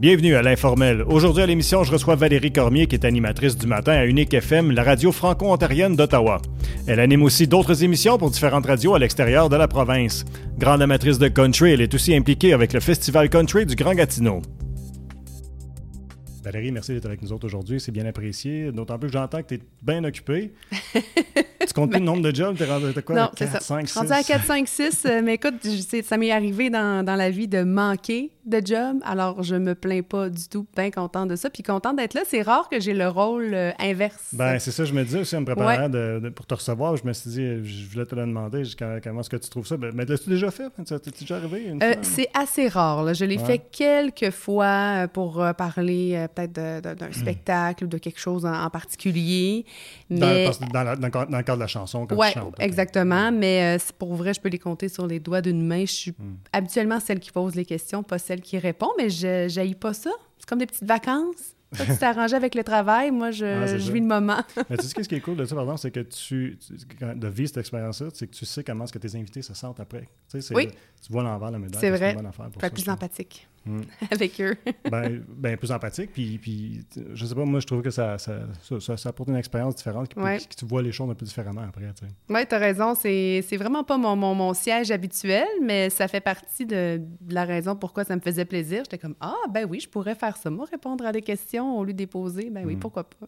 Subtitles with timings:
[0.00, 1.02] Bienvenue à l'Informel.
[1.02, 4.70] Aujourd'hui à l'émission, je reçois Valérie Cormier, qui est animatrice du matin à Unique FM,
[4.70, 6.40] la radio franco-ontarienne d'Ottawa.
[6.86, 10.24] Elle anime aussi d'autres émissions pour différentes radios à l'extérieur de la province.
[10.56, 14.40] Grande amatrice de country, elle est aussi impliquée avec le Festival Country du Grand Gatineau.
[16.42, 17.78] Valérie, merci d'être avec nous autres aujourd'hui.
[17.80, 18.72] C'est bien apprécié.
[18.72, 20.52] D'autant plus que j'entends que tu es bien occupé.
[20.94, 22.56] tu comptes le nombre de jobs?
[22.56, 23.14] Tu es rendu à quoi?
[23.14, 23.98] Non, 4, 5, 6?
[23.98, 25.06] rendu à 4, 5, 6.
[25.22, 25.54] mais écoute,
[26.02, 28.98] ça m'est arrivé dans, dans, la vie de manquer de job.
[29.04, 30.66] Alors, je me plains pas du tout.
[30.76, 31.48] Bien contente de ça.
[31.50, 32.22] Puis contente d'être là.
[32.26, 34.30] C'est rare que j'ai le rôle euh, inverse.
[34.32, 36.96] Ben, c'est ça, je me disais aussi en me préparant de, pour te recevoir.
[36.96, 38.62] Je me suis dit, je voulais te le demander.
[39.02, 39.76] Comment est-ce que tu trouves ça?
[39.76, 40.68] Ben, mais l'as-tu déjà fait?
[40.84, 41.72] T'es déjà arrivé?
[41.82, 43.04] Euh, c'est assez rare.
[43.04, 43.12] Là.
[43.12, 47.12] Je l'ai fait quelques fois pour euh, parler peut-être d'un hmm.
[47.12, 49.64] spectacle ou de quelque chose en, particulier.
[50.08, 50.50] Mais...
[50.72, 52.56] Dans, dans, le cadre de la chanson, quand ouais, tu chantes.
[52.58, 53.32] exactement.
[53.32, 55.80] Mais pour vrai, je peux les compter sur les doigts d'une main.
[55.80, 56.36] Je suis hmm.
[56.52, 60.10] habituellement celle qui pose les questions, pas celle qui répond, mais je n'aille pas ça.
[60.38, 61.54] C'est comme des petites vacances.
[61.76, 63.12] Toi, tu t'es arrangé avec le travail.
[63.12, 64.42] Moi, je, ah, je vis le moment.
[64.70, 66.58] mais tu sais, ce qui est cool de ça, par exemple, c'est que tu,
[67.00, 69.78] de vivre cette expérience-là, c'est que tu sais comment est-ce que tes invités se sentent
[69.78, 70.08] après.
[70.28, 70.68] Tu sais, oui.
[71.00, 71.80] Tu vois l'envers la médaille.
[71.80, 72.16] C'est vrai.
[72.60, 73.48] C'est plus empathique.
[73.66, 73.80] Mm.
[74.10, 74.56] avec eux.
[74.90, 76.12] ben, ben, plus empathique.
[76.12, 78.40] Puis, puis, je sais pas, moi, je trouve que ça, ça,
[78.80, 81.62] ça, ça apporte une expérience différente, qui, que tu vois les choses un peu différemment
[81.62, 81.84] après.
[82.28, 82.94] Oui, tu as raison.
[82.94, 87.76] C'est vraiment pas mon, mon, mon, siège habituel, mais ça fait partie de, la raison
[87.76, 88.82] pourquoi ça me faisait plaisir.
[88.84, 91.84] J'étais comme, ah, ben oui, je pourrais faire ça, moi, répondre à des questions au
[91.84, 92.50] lieu de déposer.
[92.50, 92.80] Ben oui, mm.
[92.80, 93.26] pourquoi pas.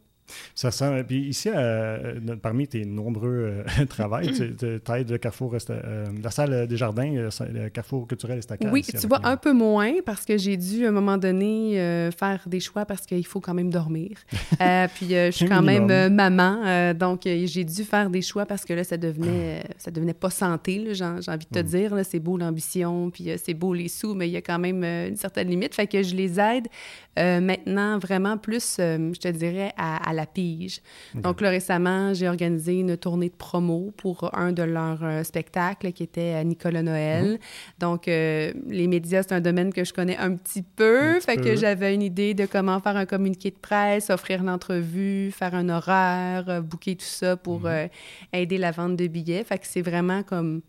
[0.55, 1.05] Ça sent.
[1.05, 6.67] Puis ici, euh, parmi tes nombreux euh, travails, tu aides le Carrefour, euh, la salle
[6.67, 8.71] des jardins, le Carrefour culturel Estacade.
[8.73, 12.43] Oui, tu vois, un peu moins parce que j'ai dû à un moment donné faire
[12.47, 14.11] des choix parce qu'il faut quand même dormir.
[14.95, 18.85] puis je suis quand même maman, donc j'ai dû faire des choix parce que là,
[18.85, 21.63] ça devenait, ça devenait pas santé, j'ai envie de te mm.
[21.63, 21.93] dire.
[22.05, 25.17] C'est beau l'ambition, puis c'est beau les sous, mais il y a quand même une
[25.17, 25.75] certaine limite.
[25.75, 26.69] Fait que je les aide
[27.17, 30.81] maintenant vraiment plus, je te dirais, à, à la pige.
[31.15, 35.93] Donc là, récemment, j'ai organisé une tournée de promo pour un de leurs euh, spectacles
[35.93, 37.33] qui était à Nicolas Noël.
[37.33, 37.39] Mhm.
[37.79, 41.21] Donc, euh, les médias, c'est un domaine que je connais un petit peu.
[41.21, 45.55] fait que j'avais une idée de comment faire un communiqué de presse, offrir l'entrevue, faire
[45.55, 47.89] un horaire, euh, booker tout ça pour mhm.
[48.33, 49.45] aider la vente de billets.
[49.45, 50.63] Fait que c'est vraiment comme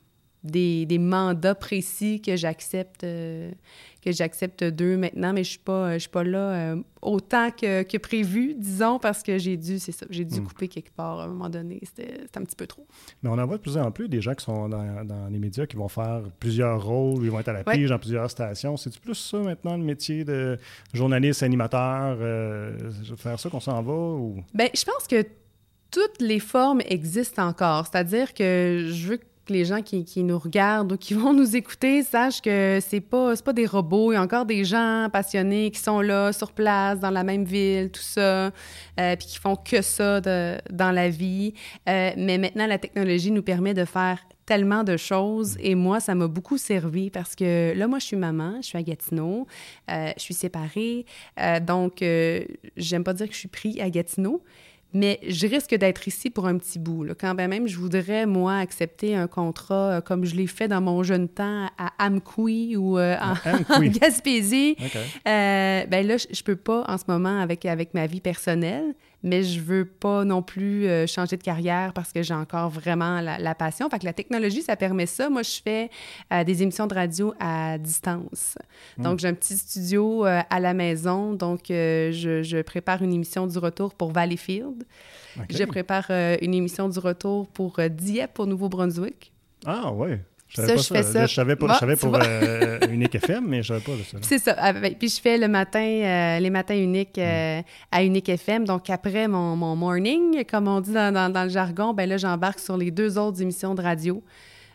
[0.43, 3.05] des, des, mandats précis que j'accepte
[4.03, 7.83] que j'accepte d'eux maintenant, mais je suis pas, je suis pas là euh, autant que,
[7.83, 10.45] que, prévu, disons, parce que j'ai dû, c'est ça, j'ai dû hmm.
[10.45, 11.79] couper quelque part à un moment donné.
[11.83, 12.85] C'était un petit peu trop.
[13.21, 15.39] Mais on en voit de plus en plus des gens qui sont dans, dans les
[15.39, 18.77] médias qui vont faire plusieurs rôles, ils vont être à la pige dans plusieurs stations.
[18.77, 20.57] C'est plus ça maintenant, le métier de
[20.93, 22.77] journaliste, animateur, euh,
[23.17, 24.43] faire ça qu'on s'en va ou...
[24.53, 25.25] Bien, je pense que
[25.91, 27.87] toutes les formes existent encore.
[27.87, 31.55] C'est-à-dire que je veux que que les gens qui, nous regardent ou qui vont nous
[31.55, 35.71] écouter sachent que c'est pas pas des robots, il y a encore des gens passionnés
[35.71, 38.51] qui sont là sur place dans la même ville, tout ça,
[38.99, 41.53] euh, puis qui font que ça de, dans la vie.
[41.89, 46.15] Euh, mais maintenant la technologie nous permet de faire tellement de choses et moi ça
[46.15, 49.47] m'a beaucoup servi parce que là moi je suis maman, je suis à Gatineau,
[49.89, 51.05] euh, je suis séparée,
[51.61, 52.03] donc
[52.77, 54.43] j'aime pas dire que je suis pris à Gatineau,
[54.93, 57.03] mais je risque d'être ici pour un petit bout.
[57.03, 57.13] Là.
[57.19, 61.03] Quand même, je voudrais, moi, accepter un contrat euh, comme je l'ai fait dans mon
[61.03, 64.75] jeune temps à Amqui ou euh, en, Gaspésie.
[65.27, 68.93] Euh, ben là, je, je peux pas en ce moment avec, avec ma vie personnelle
[69.23, 73.21] mais je veux pas non plus euh, changer de carrière parce que j'ai encore vraiment
[73.21, 73.89] la, passion.
[73.89, 75.29] Fait que la technologie, ça permet ça.
[75.29, 75.89] Moi, je fais
[76.31, 78.57] euh, des émissions de radio à distance.
[78.97, 79.03] Hmm.
[79.03, 81.33] Donc, j'ai un petit studio euh, à la maison.
[81.33, 84.83] Donc, je, prépare une émission du retour pour Valleyfield.
[85.49, 89.31] Je prépare une émission du retour pour Dieppe au Nouveau-Brunswick.
[89.65, 90.19] Ah, ouais.
[90.55, 91.25] Je savais ça, pas ça.
[91.25, 94.17] Je savais, pas, je savais pour euh, Unique FM, mais je savais pas de ça.
[94.21, 94.55] C'est ça.
[94.59, 97.63] Ah, ben, puis je fais le matin, euh, les matins uniques euh, mm.
[97.91, 98.65] à Unique FM.
[98.65, 102.59] Donc après mon, mon, morning, comme on dit dans, dans, le jargon, ben là, j'embarque
[102.59, 104.23] sur les deux autres émissions de radio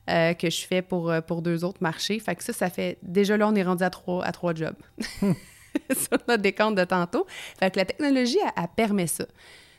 [0.09, 2.19] que je fais pour, pour deux autres marchés.
[2.19, 2.97] Fait que ça, ça fait...
[3.03, 4.75] Déjà là, on est rendu à trois, à trois jobs
[5.21, 7.27] sur notre décompte de tantôt.
[7.61, 9.27] Fait que la technologie, elle, elle permet ça.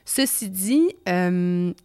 [0.06, 0.88] Ceci dit,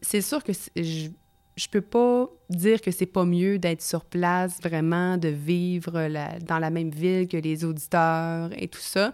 [0.03, 1.09] c'est sûr que je
[1.57, 6.09] je peux pas dire que c'est pas mieux d'être sur place, vraiment, de vivre
[6.47, 9.13] dans la même ville que les auditeurs et tout ça.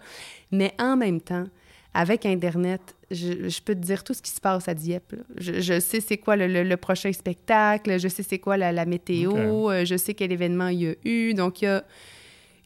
[0.51, 1.45] Mais en même temps,
[1.93, 5.15] avec Internet, je, peux te dire tout ce qui se passe à Dieppe.
[5.37, 9.97] Je, sais c'est quoi le, prochain spectacle, je sais c'est quoi la, météo, euh, je
[9.97, 11.33] sais quel événement il y a eu.
[11.33, 11.83] Donc, il y a,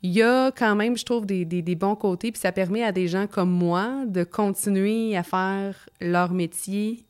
[0.04, 2.32] il y a quand même, je trouve, des, des, des, bons côtés.
[2.32, 7.05] Puis ça permet à des gens comme moi de continuer à faire leur métier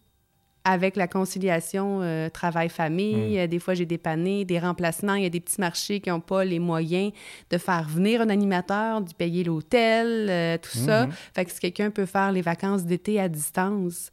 [0.66, 3.36] avec la conciliation euh, travail-famille.
[3.36, 3.38] Mm.
[3.44, 5.14] Euh, Des fois, j'ai dépanné des remplacements.
[5.14, 7.12] Il y a des petits marchés qui n'ont pas les moyens
[7.50, 11.06] de faire venir un animateur, de payer l'hôtel, euh, tout ça.
[11.06, 11.12] Mhm.
[11.34, 14.12] Fait que si quelqu'un peut faire les vacances d'été à distance,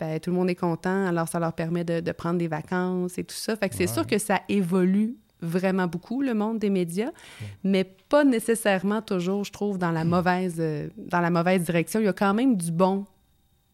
[0.00, 1.06] ben, tout le monde est content.
[1.06, 3.56] Alors, ça leur permet de, de prendre des vacances et tout ça.
[3.56, 3.92] Fait que c'est Ouais.
[3.94, 7.10] sûr que ça évolue vraiment beaucoup, le monde des médias,
[7.62, 12.00] mais pas nécessairement toujours, je trouve, dans la mauvaise, euh, dans la mauvaise direction.
[12.00, 13.06] Il y a quand même du bon,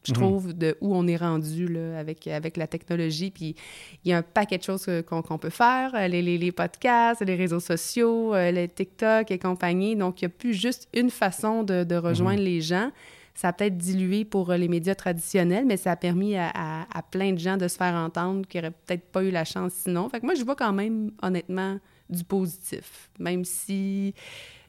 [0.07, 0.19] je Mhm.
[0.19, 3.31] trouve, de où on est rendu là, avec, avec la technologie.
[3.31, 3.57] Puis
[4.05, 6.53] il y a un paquet de choses qu'on qu'on peut faire, euh, les, les, les
[6.53, 9.97] podcasts, les réseaux sociaux, euh, les TikTok et compagnie.
[9.97, 12.91] Donc, il n'y a plus juste une façon de, de rejoindre les gens.
[13.37, 16.87] Ça a peut-être dilué pour euh, les médias traditionnels, mais ça a permis à, à-
[16.99, 19.73] à plein de gens de se faire entendre qui n'auraient peut-être pas eu la chance
[19.73, 20.09] sinon.
[20.09, 21.79] Fait que moi, je vois quand même, honnêtement,
[22.09, 23.11] du positif.
[23.19, 24.15] Même si,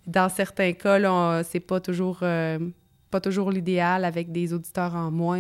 [0.08, 2.20] dans certains cas, c'est pas toujours...
[2.24, 2.58] euh,
[3.12, 5.40] pas toujours l'idéal avec des auditeurs en moins,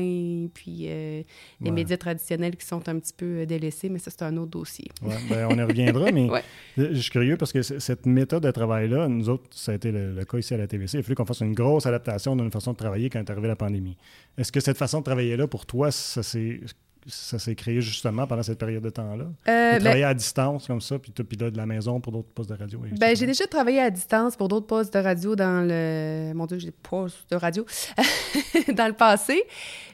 [0.53, 1.23] puis euh,
[1.61, 1.71] les Ouais.
[1.71, 4.87] médias traditionnels qui sont un petit peu euh, délaissés, mais ça, c'est un autre dossier.
[5.01, 6.43] Ouais, ben, on y reviendra, mais Ouais.
[6.77, 10.13] je suis curieux parce que cette méthode de travail-là, nous autres, ça a été le,
[10.13, 10.97] le cas ici à la TVC.
[10.97, 13.47] Il a fallu qu'on fasse une grosse adaptation d'une façon de travailler quand est arrivée
[13.47, 13.97] la pandémie.
[14.37, 16.59] Est-ce que cette façon de travailler-là, pour toi, ça s'est
[17.07, 19.25] ça s'est créé justement pendant cette période de temps-là?
[19.47, 22.29] Euh, ben, travailler à distance comme ça, puis, puis là, de la maison pour d'autres
[22.33, 22.81] postes de radio?
[22.99, 26.33] Ben, j'ai déjà travaillé à distance pour d'autres postes de radio dans le...
[26.33, 27.65] Mon Dieu, j'ai des postes de radio
[28.75, 29.43] dans le passé.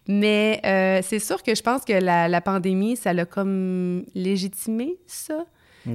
[0.08, 4.96] Mais euh, c'est sûr que je pense que la, la pandémie, ça l'a comme légitimé,
[5.06, 5.46] ça.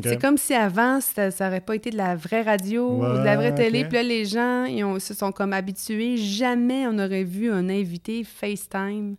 [0.02, 3.36] C'est comme si avant, ça n'aurait pas été de la vraie radio, Ouais, de la
[3.36, 3.84] vraie télé.
[3.84, 6.16] Puis là, les gens, ils ont- se sont comme habitués.
[6.16, 9.14] Jamais on aurait vu un invité FaceTime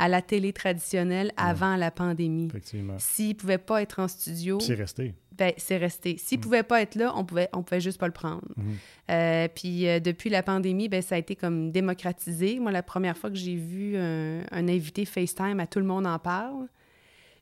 [0.00, 2.46] à la télé traditionnelle avant la pandémie.
[2.46, 2.96] Effectivement.
[2.98, 5.14] S'il ne pouvait pas être en studio, c'est resté.
[5.36, 6.16] ben, c'est resté.
[6.16, 8.48] S'il pouvait pas être là, on pouvait, on pouvait juste pas le prendre.
[8.56, 8.76] Mhm.
[9.10, 12.58] Euh, puis euh, depuis la pandémie, ben, ça a été comme démocratisé.
[12.60, 16.06] Moi, la première fois que j'ai vu un, un invité FaceTime, à tout le monde
[16.06, 16.66] en parle.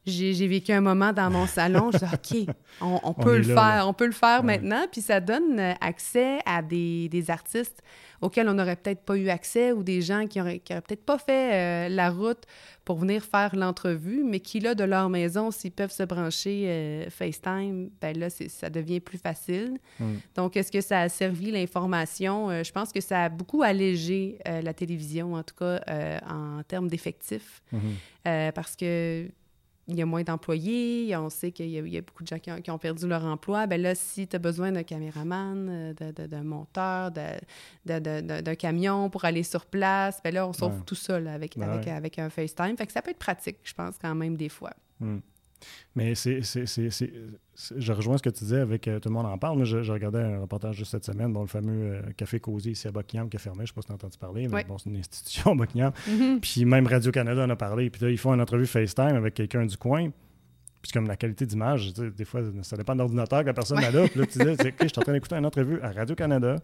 [0.07, 3.49] J'ai vécu un moment dans mon salon, je dis OK, on, on On peut le
[3.49, 3.87] là, faire, là.
[3.89, 4.57] on peut le faire Ouais.
[4.59, 7.83] maintenant, puis ça donne euh, accès à des, des artistes
[8.23, 11.05] auxquels on n'aurait peut-être pas eu accès ou des gens qui auraient, qui auraient peut-être
[11.05, 12.43] pas fait euh, la route
[12.87, 17.11] pour venir faire l'entrevue, mais qui, là, de leur maison, s'ils peuvent se brancher euh,
[17.11, 19.79] FaceTime, ben là, ça devient plus facile.
[20.01, 20.05] Mm.
[20.37, 22.49] Donc, est-ce que ça a servi l'information?
[22.51, 25.81] Euh, je pense que ça a beaucoup allégé la télévision, en tout cas,
[26.29, 28.53] en termes d'effectifs, Mhm.
[28.55, 29.29] parce que
[29.89, 32.29] il y a moins d'employés, on sait qu'il y, a- il y a beaucoup de
[32.29, 33.67] gens qui ont, qui ont perdu leur emploi.
[33.67, 37.11] Ben là, si tu as besoin d'un caméraman, euh, d'un monteur,
[37.85, 40.83] d'un camion pour aller sur place, ben là, on sauve Ouais.
[40.87, 42.77] tout ça là, avec, Ben avec, avec un FaceTime.
[42.77, 44.73] Fait que ça peut être pratique, je pense, quand même, des fois.
[45.01, 45.19] Mm.
[45.97, 49.57] Mais c'est, je rejoins ce que tu disais avec euh, Tout le monde en parle.
[49.57, 52.71] Moi, je, je regardais un reportage juste cette semaine, bon, le fameux euh, Café Cosy
[52.73, 53.59] ici à Buckingham qui a fermé.
[53.59, 54.65] Je ne sais pas si tu as entendu parler, mais Ouais.
[54.65, 55.93] bon, c'est une institution, Buckingham.
[56.07, 56.41] Mhm.
[56.41, 57.91] Puis même Radio-Canada en a parlé.
[57.91, 60.11] Puis là, ils font une entrevue FaceTime avec quelqu'un du coin.
[60.81, 63.53] Puis comme la qualité d'image, tu sais, des fois, ça dépend de l'ordinateur que la
[63.53, 64.07] personne a là.
[64.07, 66.55] Puis là, tu disais, OK, je suis en train d'écouter une entrevue à Radio-Canada.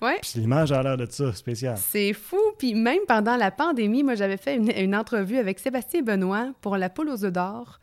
[0.00, 0.18] Ouais.
[0.22, 1.76] Puis l'image a l'air de ça, spécial.
[1.76, 2.38] C'est fou.
[2.58, 6.76] Puis même pendant la pandémie, moi, j'avais fait une, une entrevue avec Sébastien Benoît pour
[6.76, 7.80] la poule aux œufs d'or?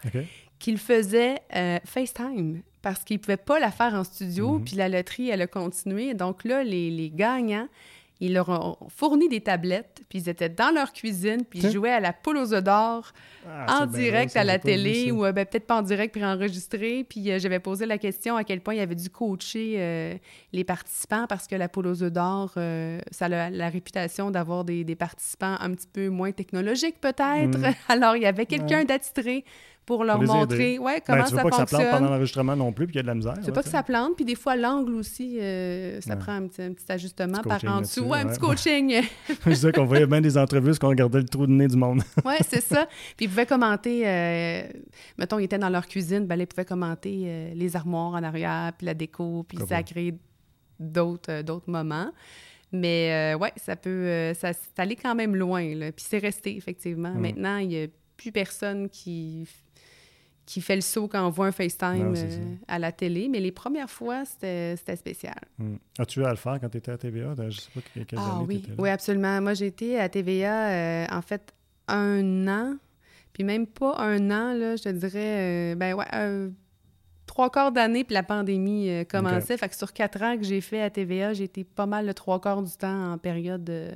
[0.63, 4.54] Qu'il faisait euh, FaceTime parce qu'il ne pouvait pas la faire en studio.
[4.54, 4.63] Mhm.
[4.63, 6.13] Puis la loterie, elle a continué.
[6.13, 7.68] Donc là, les, les gagnants,
[8.21, 11.91] ils leur ont fourni des tablettes, puis ils étaient dans leur cuisine, puis ils jouaient
[11.91, 13.12] à la poule aux œufs d'or
[13.46, 16.24] Ah, en bien direct à la télé, ou euh, ben, peut-être pas en direct, puis
[16.24, 17.03] enregistré.
[17.03, 20.15] Puis euh, j'avais posé la question à quel point il avait dû coacher euh,
[20.53, 24.32] les participants parce que la poule aux œufs d'or, euh, ça a la, la réputation
[24.32, 27.58] d'avoir des, des participants un petit peu moins technologiques, peut-être.
[27.58, 27.74] Mm.
[27.89, 29.43] Alors, il y avait quelqu'un d'attitré
[29.86, 30.25] pour leur aider.
[30.28, 32.86] montrer ouais, Ben, comment tu veux ça pas que ça plante pendant l'enregistrement non plus,
[32.86, 33.34] puis qu'il y a de la misère.
[33.40, 36.20] Tu veux pas que ça plante, puis des fois, l'angle aussi, euh, ça Ouais.
[36.20, 38.04] prend un petit, un petit ajustement Petit par en dessous.
[38.06, 39.02] Ouais, un petit coaching.
[39.46, 41.75] Je disais qu'on voyait bien des entrevues, parce qu'on regardait le trou de nez du
[41.78, 42.02] monde.
[42.25, 42.88] Oui, c'est ça.
[43.18, 44.63] Puis ils pouvaient commenter, euh,
[45.18, 48.24] mettons, ils étaient dans leur cuisine, ben là, ils pouvaient commenter euh, les armoires en
[48.24, 50.18] arrière, puis la déco, puis ça créé
[50.80, 52.12] d'autres d'autres moments.
[52.72, 55.92] Mais ouais, ça peut, ça c'est allé quand même loin, là.
[55.92, 57.13] Puis c'est resté, effectivement.
[57.13, 57.20] Mm.
[57.20, 57.88] Maintenant, il n'y a
[58.18, 59.48] plus personne qui,
[60.46, 63.30] qui fait le saut quand on voit un FaceTime Non, euh, à la télé.
[63.30, 65.40] Mais les premières fois, c'était spécial.
[65.58, 65.76] Hmm.
[65.98, 67.34] As-tu eu à le faire quand tu étais à TVA?
[67.50, 68.76] Je sais pas que- quelles Ah années oui, t'étais là.
[68.80, 69.42] oui, absolument.
[69.42, 71.54] Moi, j'ai été à TVA, euh, en fait,
[71.88, 72.76] un an,
[73.32, 76.06] puis même pas un an, là, je te dirais, euh, ben ouais,
[77.26, 79.58] trois quarts d'année, puis la pandémie euh, commençait.
[79.58, 82.14] Fait que sur quatre ans que j'ai fait à TVA, j'ai été pas mal le
[82.14, 83.92] trois quarts du temps en période de,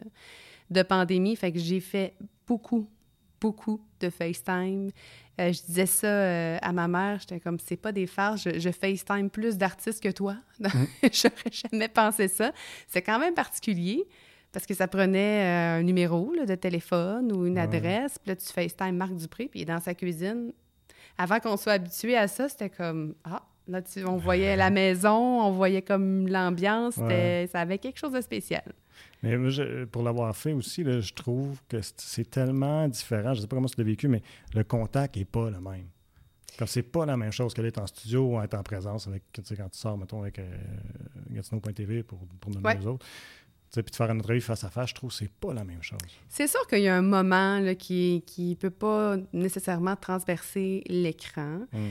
[0.72, 1.36] de pandémie.
[1.36, 2.13] Fait que j'ai fait
[2.48, 2.88] beaucoup,
[3.41, 4.89] beaucoup de FaceTime.
[5.39, 8.60] Euh, je disais ça euh, à ma mère, j'étais comme, c'est pas des farces, je,
[8.60, 10.36] je FaceTime plus d'artistes que toi.
[10.60, 12.51] J'aurais jamais pensé ça.
[12.88, 14.03] C'est quand même particulier
[14.51, 17.62] Parce que ça prenait euh, un numéro là, de téléphone ou une Ouais.
[17.62, 20.51] adresse, puis là, tu FaceTime Marc Dupré, puis il est dans sa cuisine.
[21.20, 25.41] Avant qu'on soit habitué à ça, c'était comme Ah, là, tu- on voyait la maison,
[25.41, 28.63] on voyait comme l'ambiance, ça avait quelque chose de spécial.
[29.24, 33.33] Mais moi, je- pour l'avoir fait aussi, là, je trouve que c'est- tellement différent.
[33.33, 34.21] Je ne sais pas comment tu l'as vécu, mais
[34.53, 35.88] le contact n'est pas le même.
[36.57, 39.24] Comme c'est pas la même chose que d'être en studio ou être en présence avec,
[39.31, 40.45] tu sais, quand tu sors, mettons, avec euh,
[41.29, 42.77] Gatineau.tv pour, pour nommer Ouais.
[42.77, 43.05] les autres.
[43.71, 45.83] Puis de faire une entrevue face à face, je trouve que c'est pas la même
[45.83, 46.00] chose.
[46.29, 51.59] C'est sûr qu'il y a un moment là, qui ne peut pas nécessairement transpercer l'écran.
[51.74, 51.89] Mm.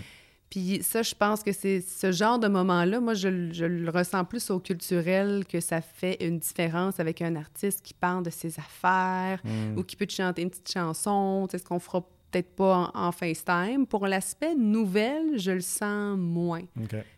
[0.51, 3.91] Puis ça, je pense que c'est ce genre de moment-là, moi, je, le- je le
[3.91, 8.31] ressens plus au culturel, que ça fait une différence avec un artiste qui parle de
[8.31, 9.79] ses affaires Mm.
[9.79, 12.01] ou qui peut te chanter une petite chanson, tu sais, ce qu'on fera
[12.31, 13.87] peut-être pas en, en FaceTime.
[13.87, 16.63] Pour l'aspect nouvelle, je le sens moins.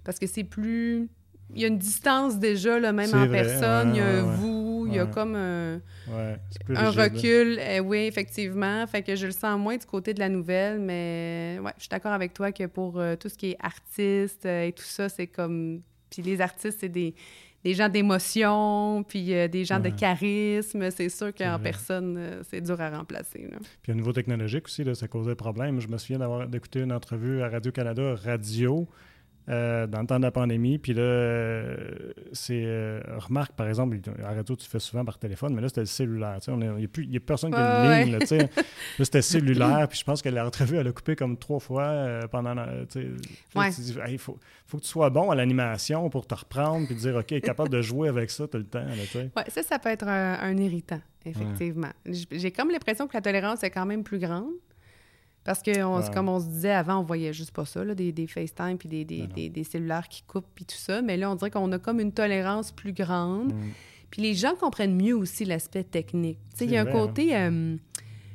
[0.04, 1.08] Parce que c'est plus...
[1.54, 3.92] Il y a une distance déjà, là, même en vrai, personne.
[3.92, 4.37] ouais, il y a un ouais, ouais.
[4.37, 5.80] vous, il y a comme un
[6.64, 8.87] plus un recul, euh, oui, effectivement.
[8.87, 11.88] Fait que je le sens moins du côté de la nouvelle, mais ouais, je suis
[11.90, 15.09] d'accord avec toi que pour euh, tout ce qui est artiste euh, et tout ça,
[15.09, 15.80] c'est comme.
[16.11, 17.14] Puis les artistes, c'est des,
[17.62, 19.90] des gens d'émotion, puis euh, des gens Ouais.
[19.90, 20.90] de charisme.
[20.90, 23.47] C'est sûr qu'en personne, euh, c'est dur à remplacer.
[23.50, 23.59] là.
[23.83, 25.80] Puis au niveau technologique aussi, là, ça causait problème.
[25.80, 28.88] Je me souviens d'avoir d'écouter une entrevue à Radio-Canada Radio
[29.48, 30.78] euh, dans le temps de la pandémie.
[30.78, 31.76] Puis là, euh,
[32.32, 32.62] c'est.
[32.64, 35.86] euh, remarque, par exemple, à radio, tu fais souvent par téléphone, mais là, c'était le
[35.86, 36.38] cellulaire.
[36.46, 38.18] Il n'y a, plus- y a personne qui a une Ouais, ligne.
[38.18, 38.38] Là, sais.
[38.98, 39.86] Là, c'était cellulaire.
[39.88, 42.54] Puis je pense que la entrevue, elle a coupé comme trois fois euh, pendant.
[42.90, 43.14] tu
[43.54, 43.70] Ouais.
[43.70, 47.16] dis, il faut, faut que tu sois bon à l'animation pour te reprendre puis dire,
[47.16, 48.84] OK, capable de jouer avec ça tout le temps.
[48.84, 51.88] Ouais, ça, ça peut être un, un irritant, effectivement.
[52.30, 54.52] J'ai comme l'impression que la tolérance est quand même plus grande.
[55.48, 56.10] Parce que, on- Ouais.
[56.12, 58.86] comme on se disait avant, on voyait juste pas ça, là, des, des FaceTime puis
[58.86, 61.00] des, des, des- des cellulaires qui coupent puis tout ça.
[61.00, 63.54] Mais là, on dirait qu'on a comme une tolérance plus grande.
[63.54, 63.60] Mm.
[64.10, 66.36] Puis les gens comprennent mieux aussi l'aspect technique.
[66.50, 67.06] Tu sais, il y a un vrai, hein.
[67.06, 67.76] côté euh,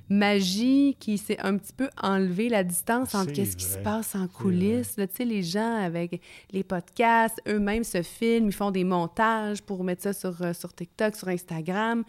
[0.10, 4.27] magie qui s'est un petit peu enlevé la distance entre qu'est-ce qui se passe en
[4.27, 4.98] coulisses.
[4.98, 5.05] là.
[5.08, 6.20] Tu sais, les gens avec
[6.51, 10.74] les podcasts, eux-mêmes se filment, ils font des montages pour mettre ça sur, euh, sur
[10.74, 12.03] TikTok, sur Instagram.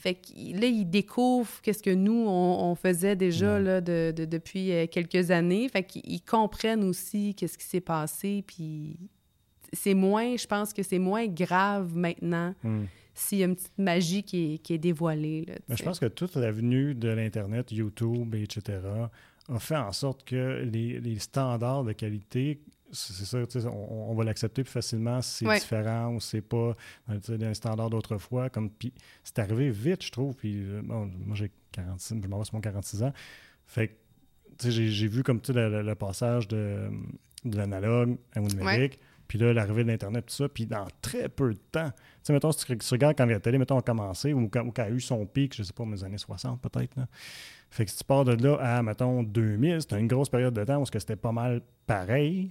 [0.00, 3.62] Fait que là, ils découvrent qu'est-ce que nous, on, on faisait déjà Ouais.
[3.62, 5.68] là, de, de- depuis euh, quelques années.
[5.68, 8.42] Fait qu'ils ils comprennent aussi qu'est-ce qui s'est passé.
[8.46, 8.96] Puis
[9.74, 12.84] c'est moins, je pense que c'est moins grave maintenant Mm.
[13.14, 15.44] s'il y a une petite magie qui est, qui est dévoilée.
[15.46, 18.78] Là, Mais je pense que toute l'avenue de l'Internet, YouTube, etc.,
[19.52, 22.60] a fait en sorte que les, les standards de qualité,
[22.92, 23.24] c'est
[23.60, 25.58] sais, on, on va l'accepter plus facilement si c'est Ouais.
[25.58, 26.74] différent ou c'est pas
[27.10, 28.50] euh, des standards d'autrefois.
[28.50, 28.92] Comme, puis
[29.24, 30.34] c'est arrivé vite, je trouve.
[30.34, 33.12] Puis, euh, bon, moi, j'ai 46, je m'en vais sur mon 46 ans.
[33.66, 33.88] Fait
[34.58, 36.90] que, j'ai- vu comme, le, le- le passage de,
[37.44, 38.98] de l'analogue au numérique.
[39.28, 40.48] Puis là, l'arrivée de l'Internet, tout ça.
[40.48, 43.38] Puis dans très peu de temps, tu sais, mettons, si tu, tu regardes quand la
[43.38, 45.84] télé, mettons, a commencé, ou quand, ou quand a eu son pic, je sais pas,
[45.84, 46.96] mes années 60 peut-être.
[47.70, 50.64] Fait que si tu pars de là à, mettons, 2000, c'était une grosse période de
[50.64, 52.50] temps où c'était pas mal pareil.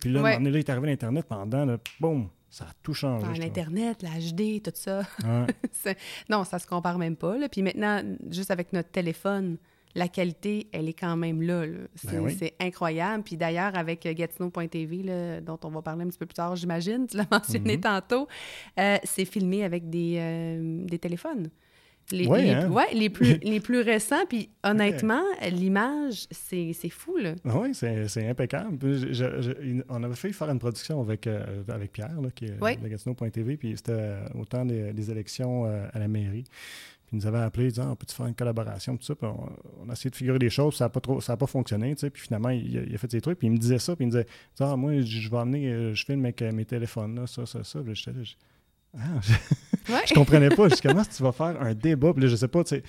[0.00, 0.34] Puis là, un Ouais.
[0.36, 3.26] donné, là, il est arrivé l'Internet pendant, là, boum, ça a tout changé.
[3.28, 3.38] Ah.
[3.38, 5.00] L'Internet, la HD, tout ça.
[5.24, 5.94] Ouais.
[6.30, 7.36] Non, ça se compare même pas.
[7.38, 7.48] Là.
[7.48, 9.58] Puis maintenant, juste avec notre téléphone,
[9.94, 11.66] la qualité, elle est quand même là.
[11.66, 11.78] là.
[11.94, 12.52] C'est Ben oui.
[12.60, 13.22] incroyable.
[13.24, 16.54] Puis d'ailleurs, avec euh, Gatineau.tv, là, dont on va parler un petit peu plus tard,
[16.56, 17.80] j'imagine, tu l'as mentionné Mhm.
[17.82, 18.28] tantôt,
[18.78, 21.48] euh, c'est filmé avec des, euh, des téléphones.
[22.10, 22.70] Les, Ouais, les- hein?
[22.70, 24.24] ouais, les plus, les plus récents.
[24.28, 27.16] Puis honnêtement, l'image, c'est fou.
[27.18, 27.34] Là.
[27.44, 28.78] Oui, c'est impeccable.
[28.78, 32.20] Puis je- je- je- il- on avait fait faire une production avec, euh, avec Pierre,
[32.20, 32.76] là, qui est Oui.
[32.76, 36.44] de Gatineau.tv, puis c'était euh, au temps des, des élections euh, à la mairie.
[37.06, 39.14] Puis il nous avait appelé, disant, on peut-tu faire une collaboration, tout ça?
[39.14, 39.48] Puis on,
[39.84, 41.94] on a essayé de figurer des choses, ça n'a pas, trop- ça a pas fonctionné,
[41.94, 42.10] tu sais.
[42.10, 44.04] Puis finalement, il, a- il a fait ses trucs, puis il me disait ça, puis
[44.04, 44.26] il me disait,
[44.60, 47.64] ah, moi, je vais amener, euh, je filme avec euh, mes téléphones, là, ça, ça,
[47.64, 47.80] ça.
[47.80, 47.94] Puis
[48.98, 50.00] ah, je, Ouais.
[50.06, 50.68] je comprenais pas.
[50.68, 52.12] Je comment tu vas faire un débat?
[52.12, 52.82] Puis là, je sais pas, tu sais,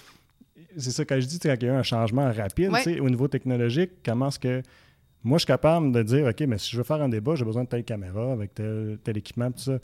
[0.78, 2.72] c'est ça que je dis, tu sais, quand il y a eu un changement rapide,
[2.72, 2.84] Ouais.
[2.84, 4.62] tu sais, au niveau technologique, comment est-ce que.
[5.24, 7.44] Moi, je suis capable de dire, OK, mais si je veux faire un débat, j'ai
[7.44, 9.78] besoin de telle caméra avec tel, tel équipement, tout ça.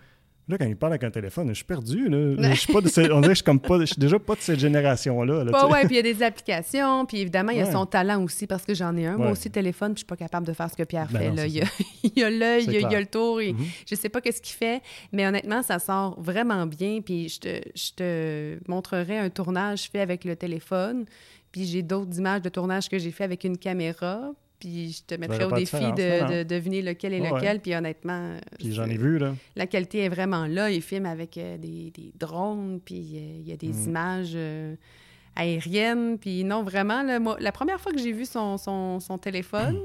[0.47, 2.07] Là, quand il parle avec un téléphone, je suis perdu.
[2.07, 2.49] Là.
[2.53, 4.19] Je suis pas de cette- on dirait que je suis, comme pas, je suis déjà
[4.19, 5.43] pas de cette génération-là.
[5.43, 5.65] là, sais.
[5.65, 7.71] ouais, puis il y a des applications, puis évidemment, il y a Ouais.
[7.71, 9.17] son talent aussi, parce que j'en ai un.
[9.17, 11.29] Moi aussi, téléphone, puis je suis pas capable de faire ce que Pierre Ben fait.
[11.29, 11.47] non, là.
[11.47, 11.65] Il, y a,
[12.03, 12.99] il y a l'œil, il y a, il y a clair.
[12.99, 13.65] le tour, et Mhm.
[13.89, 17.01] je sais pas qu'est-ce qu'il fait, mais honnêtement, ça sort vraiment bien.
[17.03, 21.05] Puis je te, je te montrerai un tournage fait avec le téléphone,
[21.51, 24.31] puis j'ai d'autres images de tournage que j'ai fait avec une caméra.
[24.65, 27.29] Puis je te mettrai verras au défi de, deviner lequel est ouais.
[27.31, 27.59] lequel.
[27.59, 29.35] Puis honnêtement, Puis j'en ai vu, là.
[29.55, 30.71] la qualité est vraiment là.
[30.71, 33.83] Il filme avec euh, des, des drones, puis euh, il y a des Mm.
[33.89, 34.75] images euh,
[35.35, 36.17] aériennes.
[36.17, 39.77] Puis non, vraiment, là, moi, la première fois que j'ai vu son, son, son téléphone,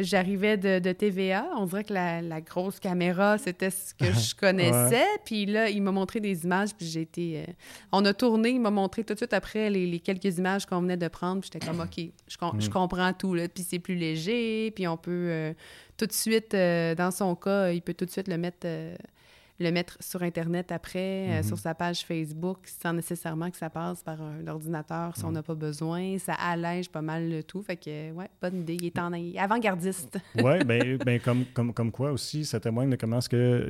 [0.00, 1.46] J'arrivais de, TVA.
[1.56, 5.06] On dirait que la, grosse caméra, c'était ce que je connaissais.
[5.24, 7.44] Puis là, il m'a montré des images, puis j'ai été...
[7.46, 7.52] Euh,
[7.92, 10.96] on a tourné, il m'a montré tout de suite après les, quelques images qu'on venait
[10.96, 12.70] de prendre, puis j'étais comme, OK, je, mm.
[12.70, 13.48] comprends tout, là.
[13.48, 15.52] Puis c'est plus léger, puis on peut euh,
[15.96, 18.66] tout de suite, dans son cas, il peut tout de suite le mettre
[19.60, 21.62] le mettre sur Internet après, euh, sur mhm.
[21.62, 25.54] sa page Facebook, sans nécessairement que ça passe par un ordinateur si on n'a pas
[25.54, 26.18] besoin.
[26.18, 27.62] Ça allège pas mal le tout.
[27.62, 28.78] Fait que, ouais, bonne idée.
[28.80, 30.18] Il est en avant-gardiste.
[30.36, 33.68] oui, bien ben, comme, comme, comme quoi aussi, ça témoigne de comment est-ce que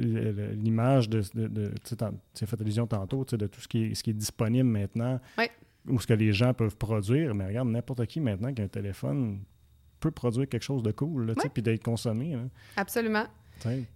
[0.54, 1.94] l'image de, de, de tu
[2.44, 5.20] as fait allusion tantôt, de tout ce qui est, ce qui est disponible maintenant,
[5.88, 7.34] ou ce que les gens peuvent produire.
[7.34, 9.40] Mais regarde, n'importe qui maintenant qui a un téléphone
[9.98, 12.36] peut produire quelque chose de cool, puis d'être consommé.
[12.76, 13.26] Absolument.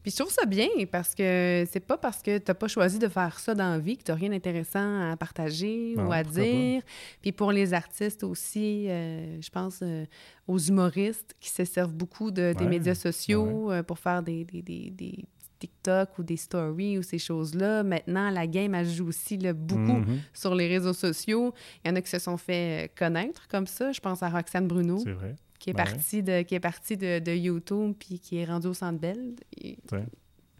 [0.02, 2.98] Puis je trouve ça bien parce que c'est pas parce que tu n'as pas choisi
[2.98, 6.22] de faire ça dans la vie que tu n'as rien d'intéressant à partager ou à
[6.22, 6.82] dire.
[7.22, 10.04] Puis pour les artistes aussi, euh, je pense euh,
[10.46, 14.62] aux humoristes qui se servent beaucoup de, des médias sociaux euh, pour faire des, des,
[14.62, 15.24] des, des,
[15.58, 17.84] TikTok ou des stories ou ces choses-là.
[17.84, 20.18] Maintenant, la game, elle joue aussi beaucoup mm-hmm.
[20.34, 21.54] sur les réseaux sociaux.
[21.82, 23.90] Il y en a qui se sont fait connaître comme ça.
[23.92, 24.98] Je pense à Roxane Bruno.
[24.98, 28.74] C'est vrai qui est parti de qui est de, YouTube puis qui est rendu au
[28.74, 29.34] Centre Bell.
[29.56, 30.06] Et, elle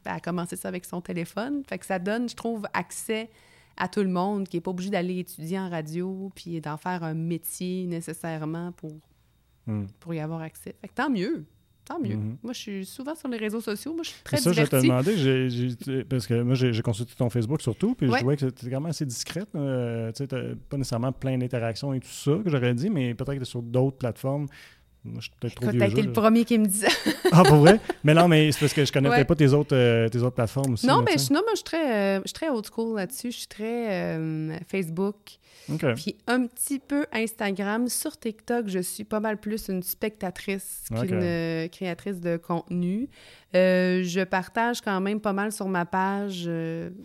[0.06, 1.62] a commencé ça avec son téléphone.
[1.68, 3.28] Fait que ça donne, je trouve, accès
[3.76, 7.04] à tout le monde qui n'est pas obligé d'aller étudier en radio puis d'en faire
[7.04, 8.94] un métier nécessairement pour,
[9.66, 9.84] hmm.
[10.00, 10.74] pour y avoir accès.
[10.80, 11.44] Fait que tant mieux.
[11.84, 12.16] Tant mieux.
[12.16, 12.38] Mhm.
[12.42, 13.92] Moi, je suis souvent sur les réseaux sociaux.
[13.92, 14.74] Moi, je suis très ça, divertie.
[14.74, 18.46] je te demandé, parce que moi, j'ai consulté ton Facebook surtout, puis je trouvais que
[18.46, 19.50] c'était quand même assez discrète.
[19.54, 23.38] Euh, tu sais, pas nécessairement plein d'interactions et tout ça, que j'aurais dit, mais peut-être
[23.38, 24.46] que sur d'autres plateformes,
[25.04, 25.82] moi, je suis peut-être trop vieux.
[25.82, 26.88] été le premier qui me disait.
[27.32, 27.78] ah, pour vrai?
[28.04, 30.34] Mais non, mais c'est parce que je connais peut-être pas tes autres, euh, tes autres
[30.34, 30.86] plateformes aussi.
[30.86, 33.30] Non, mais je, non, moi, je suis très, euh, je suis très old school là-dessus.
[33.30, 35.16] Je suis très euh, Facebook.
[35.96, 37.88] Puis un petit peu Instagram.
[37.88, 43.08] Sur TikTok, je suis pas mal plus une spectatrice qu'une créatrice de contenu.
[43.52, 46.48] je partage quand même pas mal sur ma page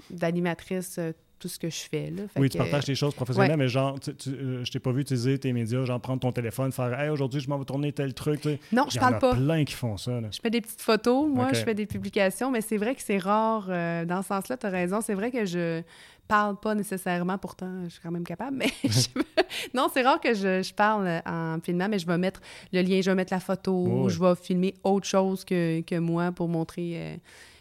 [0.10, 1.00] d'animatrice
[1.40, 2.12] tout ce que je fais.
[2.12, 2.24] Là.
[2.36, 5.40] oui, tu partages tes choses professionnelles, mais genre, tu, euh, je t'ai pas vu utiliser
[5.40, 8.42] tes médias, genre prendre ton téléphone, faire Hey, aujourd'hui, je m'en vais tourner tel truc.
[8.72, 9.32] Non, je parle pas.
[9.34, 10.20] Il y en a plein qui font ça.
[10.32, 13.18] Je fais des petites photos, moi, je fais des publications, mais c'est vrai que c'est
[13.18, 13.68] rare.
[13.70, 15.02] Euh, dans ce sens-là, tu as raison.
[15.02, 15.82] C'est vrai que je
[16.28, 18.72] parle pas nécessairement, pourtant, je suis quand même capable, mais
[19.74, 23.10] non, c'est rare que je, parle en filmant, mais je vais mettre le lien, je
[23.10, 26.94] vais mettre la photo, je vais filmer autre chose que, que moi pour montrer.
[26.96, 27.18] Euh,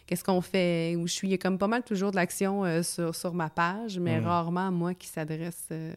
[0.09, 1.27] qu'est-ce qu'on fait, où je suis.
[1.27, 4.17] Il y a comme pas mal toujours de l'action euh, sur, sur, ma page, mais
[4.17, 5.67] rarement moi qui s'adresse.
[5.71, 5.93] Euh.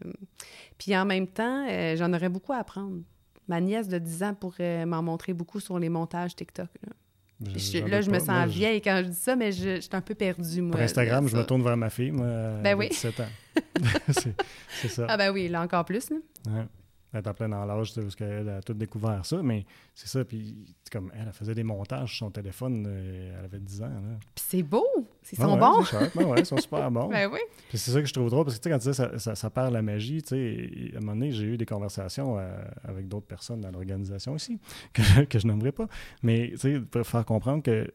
[0.77, 2.98] Puis en même temps, euh, j'en aurais beaucoup à apprendre.
[3.48, 6.68] Ma nièce de 10 ans pourrait m'en montrer beaucoup sur les montages TikTok.
[6.87, 7.88] Là.
[7.88, 10.14] là, je me sens vieille quand je dis ça, mais je, je suis un peu
[10.14, 10.72] perdue, moi.
[10.72, 12.27] Pour Instagram, je me tourne vers ma fille, moi,
[12.62, 12.90] ben oui.
[12.90, 13.25] 17 ans.
[14.83, 15.07] c'est ça.
[15.09, 16.11] Ah ben oui, là encore plus.
[16.11, 16.16] Là.
[16.48, 16.66] Ouais
[17.12, 20.25] elle est en plein dans l'âge parce qu'elle a tout découvert ça, mais c'est ça.
[20.25, 23.90] Puis, comme elle, elle faisait des montages sur son téléphone, euh, elle avait 10 ans.
[24.35, 24.87] Puis c'est beau!
[25.31, 25.85] Ils sont bons!
[26.14, 27.09] Ben ouais, ils sont super bons.
[27.09, 27.40] ben oui.
[27.68, 29.18] Puis c'est ça que je trouve drôle, parce que tu sais, quand tu dis ça,
[29.18, 32.38] ça, ça, perd la magie, tu sais, à un moment donné, j'ai eu des conversations
[32.38, 34.59] euh, avec d'autres personnes dans l'organisation aussi,
[34.92, 35.88] que, je, que je n'aimerais pas.
[36.22, 37.92] Mais, tu sais, pour faire comprendre que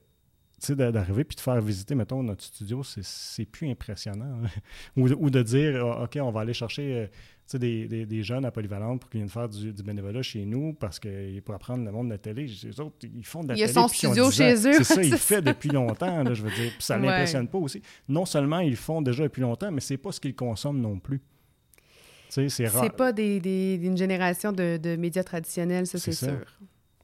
[0.60, 4.40] sais, d'arriver puis de faire visiter, mettons, notre studio, c'est plus impressionnant.
[4.44, 4.48] Hein.
[4.98, 7.10] ou, de dire, ah, OK, on va aller chercher
[7.54, 10.74] euh, des, des, des, jeunes à Polyvalente pour qu'ils viennent faire du, bénévolat chez nous
[10.74, 12.48] parce qu'ils pour apprendre le monde de la télé.
[12.64, 13.66] Les autres, ils font de la télé.
[13.66, 14.74] Il y a son studio chez eux.
[14.74, 16.72] C'est ça, il le fait depuis longtemps, là, je veux dire.
[16.72, 17.82] Puis ça ne l'impressionne pas aussi.
[18.10, 21.00] Non seulement ils le font déjà depuis longtemps, mais c'est pas ce qu'ils consomment non
[21.00, 21.22] plus.
[22.30, 26.46] C'est pas des, des, une génération de, de médias traditionnels, ça, c'est sûr.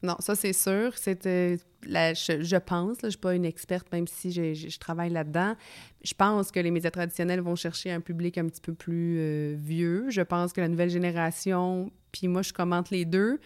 [0.04, 0.98] Non, ça, c'est sûr.
[0.98, 5.10] C'était, je, je, pense, je ne suis pas une experte, même si je, je, travaille
[5.10, 5.56] là-dedans.
[6.04, 9.56] Je pense que les médias traditionnels vont chercher un public un petit peu plus euh,
[9.58, 10.08] vieux.
[10.10, 13.40] Je pense que la nouvelle génération, puis moi, je commente les deux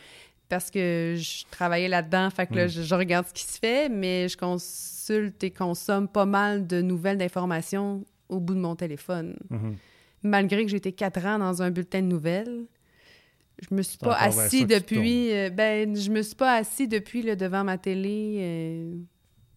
[0.49, 2.69] parce que je travaillais là-dedans, fait que là, mm.
[2.69, 7.17] je, regarde ce qui se fait, mais je consulte et consomme pas mal de nouvelles
[7.17, 9.35] d'informations au bout de mon téléphone.
[9.51, 9.73] Mm-hmm.
[10.23, 12.65] Malgré que j'ai été quatre ans dans un bulletin de nouvelles,
[13.59, 15.33] je me suis pas assis depuis.
[15.33, 18.95] Euh, ben, je me suis pas assis depuis là, devant ma télé euh,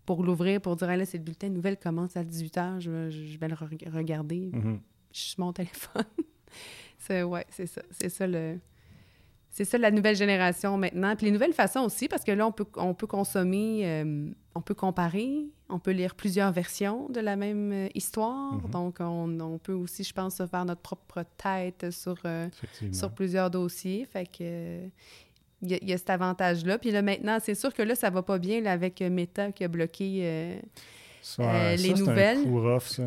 [0.07, 3.49] pour l'ouvrir, pour dire là, c'est le bulletin de nouvelles commence à 18h, je, vais
[3.49, 4.51] le regarder.
[4.53, 4.79] Mm-hmm.
[5.13, 6.05] Je suis mon téléphone.
[6.99, 7.83] c'est ouais, c'est ça.
[7.91, 8.59] C'est ça le.
[9.51, 11.17] C'est ça la nouvelle génération maintenant.
[11.17, 14.61] Puis les nouvelles façons aussi, parce que là, on peut, on peut consommer, euh, on
[14.61, 18.57] peut comparer, on peut lire plusieurs versions de la même euh, histoire.
[18.57, 18.71] Mm-hmm.
[18.71, 22.49] Donc, on, on, peut aussi, je pense, se faire notre propre tête sur, euh,
[22.93, 24.07] sur plusieurs dossiers.
[24.11, 24.81] Fait que.
[25.63, 26.79] Il y, a, cet avantage-là.
[26.79, 29.69] Puis là, maintenant, c'est sûr que là, ça va pas bien avec Meta qui a
[29.69, 30.59] bloqué
[31.39, 32.39] les nouvelles.
[32.39, 33.03] Un coup rough, ça.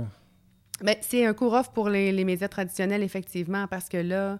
[0.80, 4.38] Ben, c'est un cours-off pour les, les, médias traditionnels, effectivement, parce que là,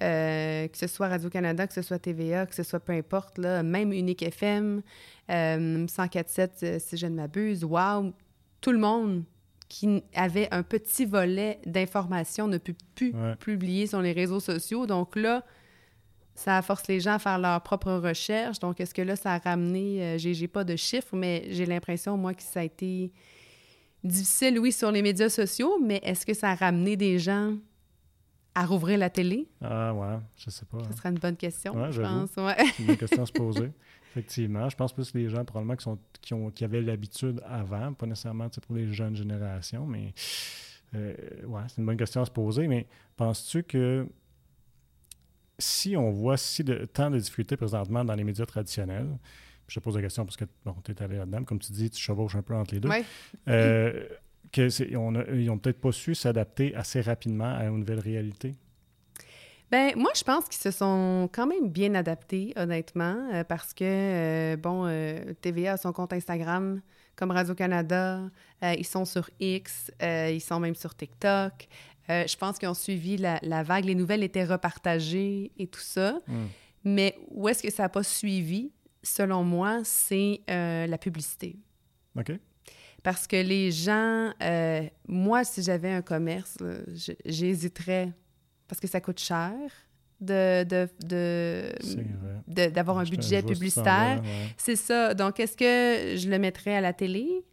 [0.00, 3.62] euh, que ce soit Radio-Canada, que ce soit TVA, que ce soit peu importe, là,
[3.62, 4.82] même Unique FM,
[5.30, 8.12] euh, 104.7, euh, si je ne m'abuse, wow,
[8.60, 9.24] tout le monde
[9.68, 13.36] qui avait un petit volet d'information ne peut plus Ouais.
[13.36, 14.86] publier sur les réseaux sociaux.
[14.86, 15.44] Donc là,
[16.34, 18.58] ça force les gens à faire leurs propres recherches.
[18.58, 20.02] Donc, est-ce que là, ça a ramené...
[20.02, 23.12] euh, j'ai j'ai pas de chiffres, mais j'ai l'impression, moi, que ça a été
[24.04, 27.54] difficile, oui, sur les médias sociaux, mais est-ce que ça a ramené des gens
[28.54, 29.48] à rouvrir la télé?
[29.62, 30.78] Ah ouais, je sais pas.
[30.78, 30.86] hein.
[30.90, 32.36] Ce serait une bonne question, Ouais, je pense.
[32.36, 32.56] Ouais.
[32.76, 33.70] C'est une question à se poser.
[34.12, 34.68] Effectivement.
[34.68, 38.04] Je pense plus les gens probablement qui, sont, qui, ont, qui avaient l'habitude avant, pas
[38.06, 40.12] nécessairement pour les jeunes générations, mais
[40.94, 41.14] euh,
[41.46, 42.68] ouais, c'est une bonne question à se poser.
[42.68, 42.86] Mais
[43.16, 44.06] penses-tu que
[45.58, 49.08] si on voit si de, tant de difficultés présentement dans les médias traditionnels,
[49.68, 51.88] je te pose la question parce que bon, tu es allé là-dedans, comme tu dis,
[51.88, 52.88] tu chevauches un peu entre les deux.
[52.90, 53.04] Ouais.
[53.48, 54.06] Euh,
[54.52, 58.00] que c'est- on a- ils n'ont peut-être pas su s'adapter assez rapidement à une nouvelle
[58.00, 58.54] réalité.
[59.70, 63.84] Ben, moi, je pense qu'ils se sont quand même bien adaptés, honnêtement, euh, parce que,
[63.84, 66.82] euh, bon, euh, TVA a son compte Instagram,
[67.16, 68.20] comme Radio-Canada,
[68.62, 71.68] ils sont sur X, ils sont même sur TikTok.
[72.08, 76.18] Je pense qu'ils ont suivi la, la vague, les nouvelles étaient repartagées et tout ça.
[76.26, 76.44] Mm.
[76.84, 81.56] Mais où est-ce que ça n'a pas suivi, selon moi, c'est la publicité.
[82.18, 82.32] OK?
[83.02, 86.56] Parce que les gens, euh, moi, si j'avais un commerce,
[87.24, 88.12] j'hésiterais
[88.68, 89.52] parce que ça coûte cher
[90.20, 90.62] de,
[92.70, 94.20] d'avoir un budget publicitaire.
[94.22, 94.48] ouais.
[94.56, 95.14] C'est ça.
[95.14, 97.44] Donc, est-ce que je le mettrais à la télé?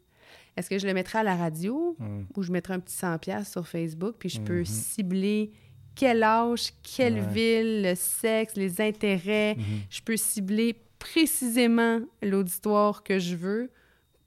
[0.55, 1.95] Est-ce que je le mettrais à la radio?
[1.99, 2.21] Mm.
[2.35, 4.65] Ou je mettrais un petit 100$ sur Facebook, puis je peux Mhm.
[4.65, 5.51] cibler
[5.95, 7.27] quel âge, quelle Ouais.
[7.33, 9.55] ville, le sexe, les intérêts.
[9.55, 9.63] Mhm.
[9.89, 13.71] Je peux cibler précisément l'auditoire que je veux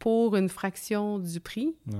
[0.02, 1.76] pour une fraction du prix.
[1.86, 1.94] Ouais.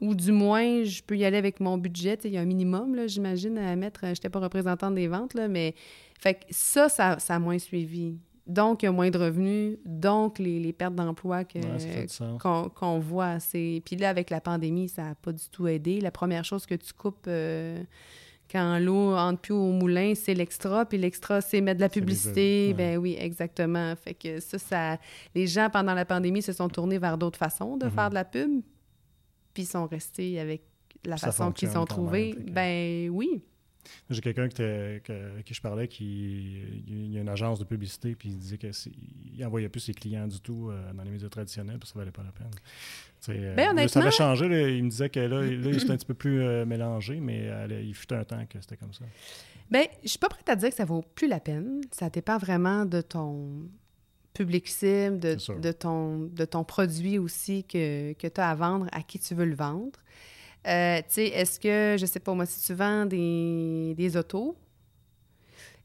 [0.00, 2.18] Ou du moins, je peux y aller avec mon budget.
[2.24, 4.02] Il y a un minimum, j'imagine, à mettre.
[4.04, 5.74] Je n'étais pas représentante des ventes, là, mais
[6.20, 8.14] fait que ça, ça, ça a moins suivi.
[8.46, 12.06] Donc, il y a moins de revenus, donc les, les pertes d'emploi que- Ouais,
[12.38, 13.38] qu'on qu'on voit.
[13.52, 16.00] Puis là, avec la pandémie, ça n'a pas du tout aidé.
[16.00, 17.82] La première chose que tu coupes euh,
[18.50, 20.84] quand l'eau entre plus au moulin, c'est l'extra.
[20.86, 22.68] Puis l'extra, c'est mettre de la publicité.
[22.68, 22.74] ouais.
[22.74, 23.94] Ben oui, exactement.
[23.96, 24.98] Fait que ça, ça...
[25.34, 27.92] Les gens, pendant la pandémie, se sont tournés vers d'autres façons de Mhm.
[27.92, 28.60] faire de la pub.
[29.54, 30.62] Puis ils sont restés avec
[31.04, 32.28] la Ça façon qu'ils fonctionne ont quand trouvée.
[32.34, 33.42] même, fait que- Ben oui.
[34.10, 36.56] J'ai quelqu'un que- à qui je parlais qui
[36.88, 38.72] il y a une agence de publicité puis il disait qu'il
[39.38, 42.10] n'envoyait plus ses clients du tout euh, dans les médias traditionnels parce que ça valait
[42.10, 42.50] pas la peine.
[43.32, 44.48] Euh, Ben, ça avait changé.
[44.48, 44.68] là.
[44.68, 47.84] il me disait que là, là c'était un petit peu plus euh, mélangé, mais elle-
[47.84, 49.04] il fut un temps que c'était comme ça.
[49.70, 51.80] Ben, je suis pas prête à dire que ça vaut plus la peine.
[51.90, 53.68] Ça dépend vraiment de ton
[54.32, 59.02] public cible, de ton, de ton produit aussi que, que tu as à vendre, à
[59.02, 59.98] qui tu veux le vendre.
[60.68, 64.56] Euh, tu sais, est-ce que, je sais pas moi, si tu vends des, des autos,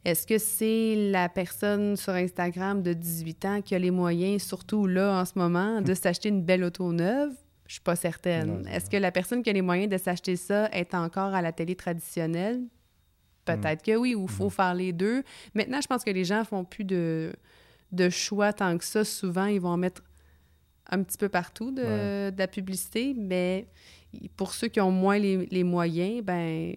[0.03, 4.87] est-ce que c'est la personne sur Instagram de 18 ans qui a les moyens, surtout
[4.87, 7.31] là en ce moment, de s'acheter une belle auto neuve?
[7.67, 8.67] Je suis pas certaine.
[8.67, 11.51] Est-ce que la personne qui a les moyens de s'acheter ça est encore à la
[11.53, 12.61] télé traditionnelle?
[13.45, 15.23] Peut-être que oui, ou il faut faire les deux.
[15.55, 17.31] Maintenant, je pense que les gens font plus de,
[17.91, 19.03] de choix tant que ça.
[19.05, 20.03] Souvent, ils vont en mettre
[20.89, 22.31] un petit peu partout de, Ouais.
[22.31, 23.67] de la publicité, mais
[24.35, 26.75] pour ceux qui ont moins les, les moyens, ben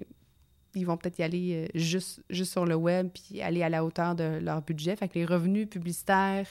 [0.74, 3.84] ils vont peut-être y aller euh, juste, juste sur le web puis aller à la
[3.84, 4.96] hauteur de leur budget.
[4.96, 6.46] Fait que les revenus publicitaires,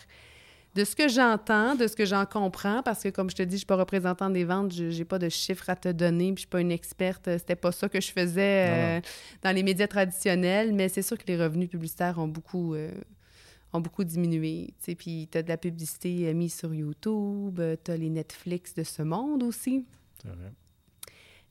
[0.76, 3.54] de ce que j'entends, de ce que j'en comprends, parce que comme je te dis,
[3.54, 6.38] je suis pas représentante des ventes, je j'ai pas de chiffres à te donner, puis
[6.38, 7.28] je suis pas une experte.
[7.28, 9.02] euh, C'était pas ça que je faisais euh,
[9.44, 12.90] dans les médias traditionnels, mais c'est sûr que les revenus publicitaires ont beaucoup, euh,
[13.72, 14.74] ont beaucoup diminué.
[14.98, 18.84] Puis tu as de la publicité euh, mise sur YouTube, tu as les Netflix de
[18.84, 19.86] ce monde aussi.
[20.24, 20.54] C'est vrai.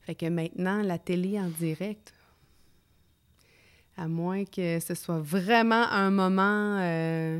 [0.01, 2.13] Fait que maintenant, la télé en direct,
[3.97, 7.39] à moins que ce soit vraiment un moment euh,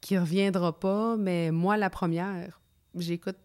[0.00, 2.60] qui reviendra pas, mais moi, la première,
[2.96, 3.36] j'écoute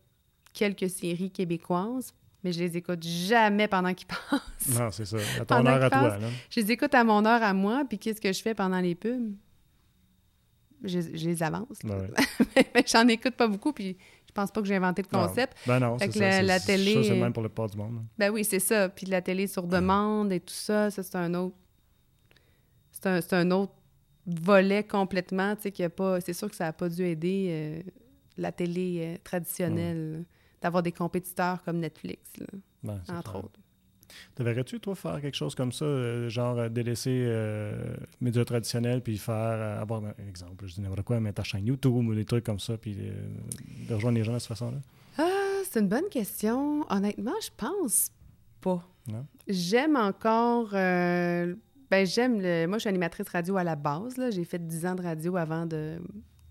[0.53, 4.77] quelques séries québécoises, mais je les écoute jamais pendant qu'ils passent.
[4.77, 5.17] Non, c'est ça.
[5.39, 6.17] À ton heure à toi.
[6.17, 6.27] Là.
[6.49, 8.95] Je les écoute à mon heure à moi, puis qu'est-ce que je fais pendant les
[8.95, 9.33] pubs?
[10.83, 11.79] Je, je les avance.
[12.55, 15.57] Mais J'en écoute pas beaucoup, puis je pense pas que j'ai inventé le concept.
[15.67, 15.73] Non.
[15.73, 16.41] Ben non, c'est ça.
[16.41, 17.95] la- télé, Ça, c'est euh, même pour le part du monde.
[17.95, 18.01] là.
[18.17, 18.87] Ben oui, c'est ça.
[18.87, 21.55] Puis de la télé sur demande et tout ça, ça, c'est un autre...
[23.01, 23.73] C'est un, c'est un autre
[24.25, 26.21] volet complètement, tu sais, qui a pas...
[26.21, 27.81] C'est sûr que ça n'a pas dû aider euh,
[28.37, 30.17] la télé euh, traditionnelle, là,
[30.61, 32.47] d'avoir des compétiteurs comme Netflix, là,
[32.83, 33.43] Ben, entre clair.
[33.45, 33.59] autres.
[34.35, 39.17] Te verrais-tu, toi, faire quelque chose comme ça, euh, genre délaisser euh, médias traditionnels, puis
[39.17, 42.25] faire, euh, avoir un exemple, je dis n'importe quoi, mettre ta chaîne YouTube ou des
[42.25, 44.77] trucs comme ça, puis de rejoindre les gens de cette façon-là?
[45.17, 46.85] Ah, c'est une bonne question.
[46.89, 48.11] Honnêtement, je pense
[48.61, 48.83] pas.
[49.47, 50.69] J'aime encore.
[51.91, 52.65] Ben, j'aime le.
[52.67, 54.17] Moi, je suis animatrice radio à la base.
[54.17, 54.29] là.
[54.31, 55.97] J'ai fait 10 ans de radio avant de,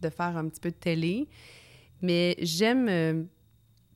[0.01, 1.29] de faire un petit peu de télé.
[2.03, 3.22] Mais j'aime euh,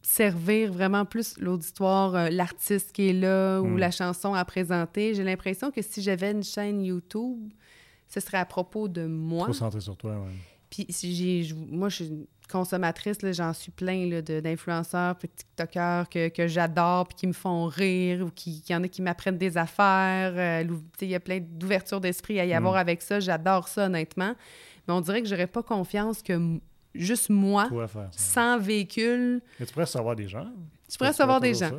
[0.03, 3.79] servir vraiment plus l'auditoire, euh, l'artiste qui est là ou Mm.
[3.79, 5.15] la chanson à présenter.
[5.15, 7.53] J'ai l'impression que si j'avais une chaîne YouTube,
[8.09, 9.45] ce serait à propos de moi.
[9.45, 10.33] Trop centré sur toi, ouais.
[10.71, 16.47] Puis si j'ai, moi, je suis consommatrice, j'en suis plein d'influenceurs, de TikTokers que, que
[16.47, 19.57] j'adore, puis qui me font rire, ou qui, qu'il y en a qui m'apprennent des
[19.59, 20.33] affaires.
[20.37, 20.65] euh,
[21.01, 22.77] Il y a plein d'ouverture d'esprit à y avoir Mm.
[22.79, 23.19] avec ça.
[23.21, 24.35] J'adore ça, honnêtement.
[24.87, 26.59] Mais on dirait que j'aurais pas confiance que
[26.95, 30.47] juste moi, faire sans véhicule, Mais tu pourrais savoir des gens.
[30.99, 31.71] pourrais Tu savoir ferais des gens.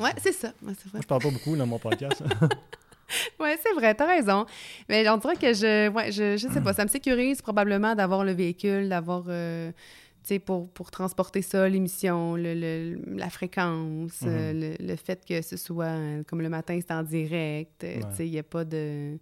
[0.00, 0.48] Ouais, c'est ça.
[0.62, 0.92] Ouais, c'est vrai.
[0.94, 2.22] Moi, je parle pas beaucoup dans mon podcast.
[3.40, 4.46] Ouais, c'est vrai, t'as raison.
[4.88, 8.24] Mais on dirait que je, ouais, je, je sais pas, ça me sécurise probablement d'avoir
[8.24, 9.70] le véhicule, d'avoir, euh,
[10.22, 14.28] tu sais, pour, pour transporter ça, l'émission, le, le- la fréquence, Mhm.
[14.28, 18.00] euh, le, le fait que ce soit, euh, comme le matin, c'est en direct, Ouais.
[18.10, 19.18] tu sais, il n'y a pas de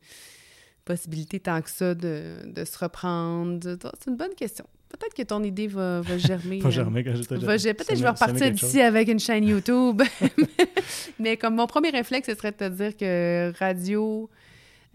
[0.85, 3.59] possibilité tant que ça de, de se reprendre.
[3.99, 4.66] C'est une bonne question.
[4.96, 6.61] Peut-être que ton idée va, va germer.
[6.64, 10.02] euh, germer quand j'étais Peut-être que je vais repartir d'ici avec une chaîne YouTube.
[11.18, 14.30] Mais comme mon premier réflexe, ce serait de te dire que radio,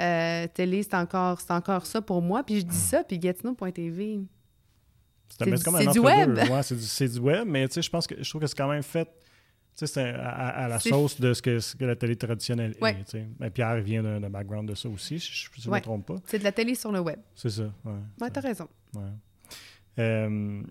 [0.01, 2.43] euh, télé, c'est encore, encore ça pour moi.
[2.43, 4.21] Puis je dis ça, puis Gatineau.tv.
[5.37, 6.37] C'est du- web.
[6.49, 8.69] Ouais, c'est du, web, mais tu sais, je pense que je trouve que c'est quand
[8.69, 9.05] même fait.
[9.05, 12.91] Tu sais, c'est à, la sauce de ce que, ce que la télé traditionnelle Ouais.
[12.91, 13.03] est.
[13.03, 13.27] tu sais.
[13.39, 15.79] Mais Pierre vient d'un background de ça aussi, si je ne Ouais.
[15.79, 16.15] me trompe pas.
[16.25, 17.19] C'est de la télé sur le web.
[17.35, 17.63] C'est ça.
[17.85, 18.67] Ouais, Ouais, t'as raison.
[18.95, 19.03] ouais.
[19.99, 20.61] Euh,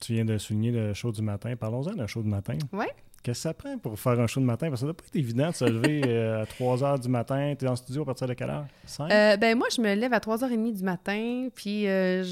[0.00, 1.54] tu viens de souligner le show du matin.
[1.56, 2.56] Parlons-en d'un show du matin.
[2.72, 2.88] Ouais.
[3.22, 4.68] Qu'est-ce que ça prend pour faire un show de matin?
[4.70, 7.08] Parce que ça doit pas être évident de se lever euh, à 3 h du
[7.08, 7.54] matin.
[7.58, 8.66] Tu es en studio à partir de quelle heure?
[8.86, 9.12] 5?
[9.12, 12.24] Euh, ben moi, je me lève à 3h30 du matin, puis euh,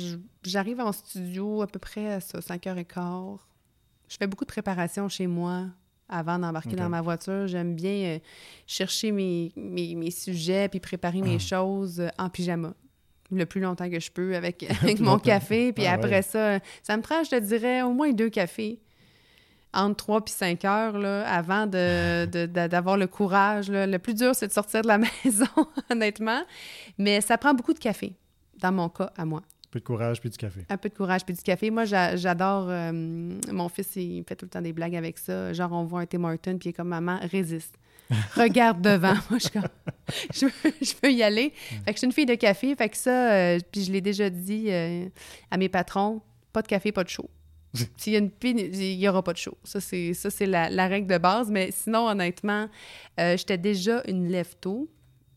[0.42, 3.38] j'arrive en studio à peu près à ça, 5h15.
[4.08, 5.66] Je fais beaucoup de préparation chez moi
[6.08, 7.46] avant d'embarquer dans ma voiture.
[7.46, 8.18] J'aime bien
[8.66, 12.72] chercher mes, mes, mes sujets puis préparer mes choses euh, en pyjama
[13.30, 15.24] le plus longtemps que je peux avec, avec mon longtemps.
[15.24, 15.72] café.
[15.72, 16.22] Puis Ah après ouais.
[16.22, 18.80] ça, ça me prend, je te dirais, au moins deux cafés
[19.74, 23.70] entre 3 puis 5 heures là, avant de- de- de- d'avoir le courage.
[23.70, 23.86] là.
[23.86, 25.46] Le plus dur, c'est de sortir de la maison,
[25.90, 26.42] honnêtement.
[26.96, 28.14] Mais ça prend beaucoup de café,
[28.60, 29.42] dans mon cas, à moi.
[29.68, 30.61] Un peu de courage puis du café.
[30.70, 31.70] Un peu de courage puis du café.
[31.70, 32.68] Moi, j'a- j'adore...
[32.70, 35.52] euh, mon fils, il fait tout le temps des blagues avec ça.
[35.52, 37.74] Genre, on voit un Tim Horton, puis il est comme «Maman, résiste.
[38.35, 39.68] Regarde devant.» Moi, je suis comme...
[40.35, 41.52] Je veux, je veux y aller.
[41.85, 42.74] Fait que je suis une fille de café.
[42.74, 45.07] Fait que ça, euh, puis je l'ai déjà dit euh,
[45.50, 47.28] à mes patrons, pas de café, pas de chaud.
[47.98, 49.54] S'il y a une pine, il n'y aura pas de show.
[49.62, 51.50] Ça, c'est, la, la règle de base.
[51.50, 52.68] Mais sinon, honnêtement,
[53.18, 54.88] j'étais déjà une lève-tôt.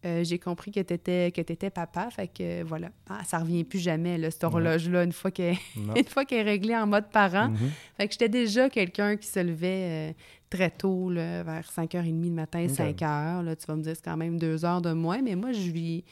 [0.03, 2.09] Euh, j'ai compris que tu étais, que t'étais papa.
[2.09, 2.89] Fait que voilà.
[3.09, 7.09] Ah, ça revient plus jamais, là, cette horloge-là, une fois qu'elle est réglée en mode
[7.11, 7.49] parent.
[7.49, 7.69] Mhm.
[7.97, 10.13] Fait que j'étais déjà quelqu'un qui se levait euh,
[10.49, 12.71] très tôt, là, vers 5h30 le matin, Ok.
[12.71, 13.43] 5h.
[13.43, 15.69] Là, tu vas me dire, c'est quand même deux heures de moins, mais moi, je
[15.71, 16.03] vis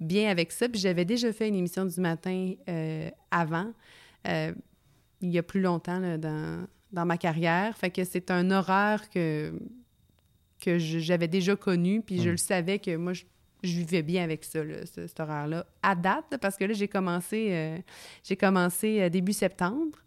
[0.00, 0.68] bien avec ça.
[0.68, 3.72] Puis j'avais déjà fait une émission du matin euh, avant,
[4.24, 7.76] il y a plus longtemps là, dans, dans ma carrière.
[7.78, 9.52] Fait que c'est un horaire que,
[10.60, 12.32] que j'avais déjà connu, puis je Mm.
[12.32, 13.22] le savais que moi, je,
[13.66, 15.66] je vivais bien avec ça, là, ce- cet horaire-là.
[15.82, 17.78] À date, parce que là, j'ai commencé, euh,
[18.24, 19.98] j'ai commencé euh, début septembre.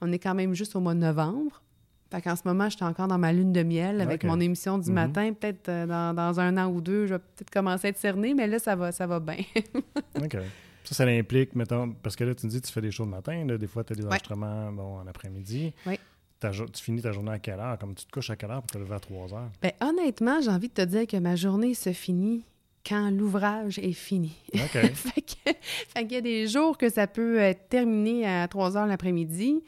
[0.00, 1.62] On est quand même juste au mois de novembre.
[2.10, 4.88] Fait qu'en ce moment, j'étais encore dans ma lune de miel avec mon émission du
[4.88, 4.94] Mhm.
[4.94, 5.32] matin.
[5.34, 8.32] Peut-être euh, dans, dans un an ou deux, je vais peut-être commencer à être cernée,
[8.32, 9.36] mais là, ça va, ça va bien.
[10.16, 10.36] OK.
[10.84, 13.04] Ça, ça l'implique, mettons, parce que là, tu me dis que tu fais des shows
[13.04, 14.08] le matin, là, des fois, tu as des Ouais.
[14.08, 15.74] enregistrements bon, en après-midi.
[15.86, 15.98] Oui.
[16.40, 17.76] Ta tu finis ta journée à quelle heure?
[17.78, 19.50] Comme tu te couches à quelle heure pour te lever à 3 heures?
[19.60, 22.44] Ben, honnêtement, j'ai envie de te dire que ma journée se finit
[22.88, 24.32] quand l'ouvrage est fini.
[24.54, 24.78] OK.
[24.94, 29.62] fait y a des jours que ça peut être terminé à 3 heures l'après-midi.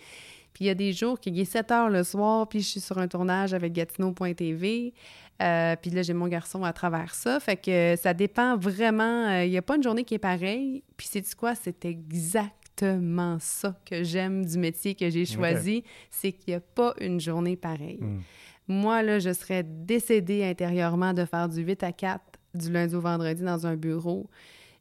[0.52, 2.80] Puis il y a des jours qu'il est 7 heures le soir, puis je suis
[2.80, 4.94] sur un tournage avec Gatineau.tv.
[5.42, 7.40] Euh, puis là, j'ai mon garçon à travers ça.
[7.40, 9.28] Fait que ça dépend vraiment.
[9.28, 10.82] euh, Il n'y a pas une journée qui est pareille.
[10.96, 11.54] Puis c'est quoi?
[11.54, 15.84] C'est exactement ça que j'aime du métier que j'ai choisi.
[16.10, 18.00] C'est qu'il n'y a pas une journée pareille.
[18.00, 18.20] Hmm.
[18.68, 22.20] Moi, là, je serais décédée intérieurement de faire du 8 à 4
[22.54, 24.26] du lundi au vendredi dans un bureau.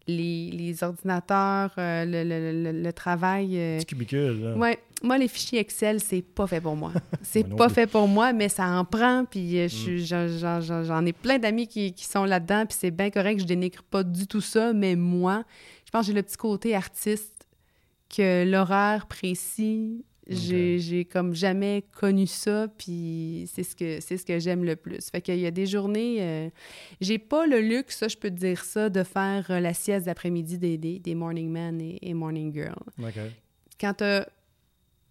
[0.08, 3.60] Les, les ordinateurs, euh, le, le- le- le travail.
[3.60, 4.55] euh, Petit cubicule, là.
[4.58, 6.91] Ouais, moi, les fichiers Excel, c'est pas fait pour moi.
[7.21, 7.75] C'est pas plus.
[7.75, 9.25] fait pour moi, mais ça en prend.
[9.29, 10.84] Puis euh, Mm.
[10.84, 12.65] j'en ai plein d'amis qui, qui sont là-dedans.
[12.65, 14.73] Puis c'est bien correct, je dénigre pas du tout ça.
[14.73, 15.43] Mais moi,
[15.86, 17.45] je pense que j'ai le petit côté artiste
[18.10, 22.67] que l'horaire précis, j'ai j'ai comme jamais connu ça.
[22.77, 25.09] Puis c'est ce que c'est ce que j'aime le plus.
[25.09, 26.49] Fait qu'il y a des journées, euh,
[27.01, 30.05] j'ai pas le luxe, ça, je peux te dire ça, de faire euh, la sieste
[30.05, 33.19] d'après-midi des, des, des morning men et, et morning girls OK.
[33.79, 34.25] quand t'as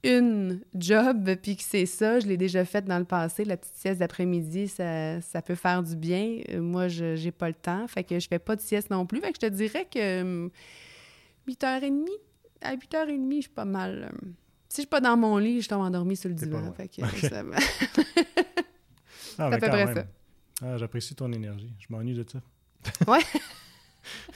[0.05, 3.45] une job, puis que c'est ça, je l'ai déjà fait dans le passé.
[3.45, 6.41] La petite sieste d'après-midi, ça, ça, peut faire du bien.
[6.51, 9.07] Euh, moi, je j'ai pas le temps, fait que je fais pas de sieste non
[9.07, 9.21] plus.
[9.21, 10.49] Fait que je te dirais que
[11.49, 12.07] 8h30, hum,
[12.61, 14.11] à 8h30, je suis pas mal.
[14.13, 14.35] Hum,
[14.69, 16.73] si je suis pas dans mon lit, je tombe endormi sur le divan.
[16.73, 17.43] Fait que ça
[19.39, 20.05] ah, à peu près ça.
[20.63, 21.73] Ah, J'apprécie ton énergie.
[21.79, 22.41] Je m'ennuie de ça.
[23.07, 23.21] Ouais.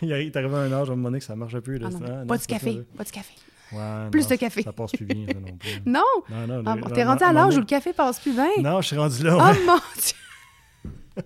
[0.03, 1.81] Il est arrivé un âge, à un moment donné, que ça marche plus.
[1.83, 3.35] Ah, non, pas, du café, pas du café.
[3.73, 4.62] Ouais, plus de café.
[4.62, 5.81] Ça passe plus bien, ça non plus.
[5.87, 6.03] non?
[6.29, 6.62] Non, non.
[6.66, 8.51] Ah, T'es rendu à l'âge où le café passe plus bien?
[8.59, 9.38] Non, je suis rendu là.
[9.38, 11.25] Oh mon Dieu!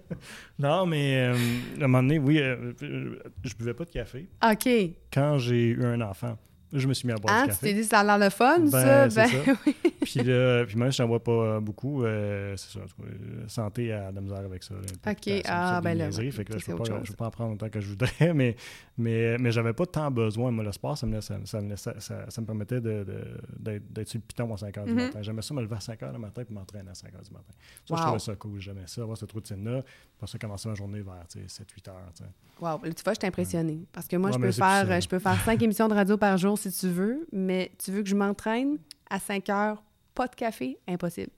[0.58, 4.28] non, mais euh, à un moment donné, oui, euh, je buvais pas de café.
[4.48, 4.68] OK.
[5.12, 6.38] Quand j'ai eu un enfant
[6.72, 7.68] je me suis mis à boire ah, du café.
[7.68, 9.08] tu t'es dit, ça a l'air le fun, ben, ça?
[9.08, 9.52] Ben, ça.
[9.66, 9.76] oui.
[10.00, 12.04] puis, là, puis moi, je n'en vois pas euh, beaucoup.
[12.04, 12.80] Euh, c'est ça.
[12.80, 14.74] Euh, santé a de la misère avec ça.
[14.74, 15.42] OK.
[15.44, 16.10] Ah, ben là.
[16.10, 18.56] fait que je ne peux, pas en prendre autant que je voudrais, mais,
[18.98, 20.50] mais, mais j'avais pas tant besoin.
[20.50, 24.24] Moi, le sport, ça me, ça, ça, me, ça, ça me permettait d'être sur le
[24.26, 24.94] piton à 5 h du mm-hmm.
[24.94, 25.22] matin.
[25.22, 27.32] J'aimais ça me lever à 5 h du matin et m'entraîner à 5 h du
[27.32, 27.52] matin.
[27.84, 28.60] Ça, je trouvais ça cool.
[28.60, 29.82] J'aimais ça, avoir cette routine-là.
[30.18, 32.12] Pour ça, commencer ma journée vers 7-8 heures.
[32.58, 32.80] Wow.
[32.84, 33.86] Tu vois, je t'ai impressionné.
[33.92, 36.55] Parce que moi, je, peux faire, je peux faire 5 émissions de radio par jour
[36.56, 38.78] si tu veux, mais tu veux que je m'entraîne
[39.10, 39.82] à 5 heures,
[40.14, 41.30] pas de café, impossible.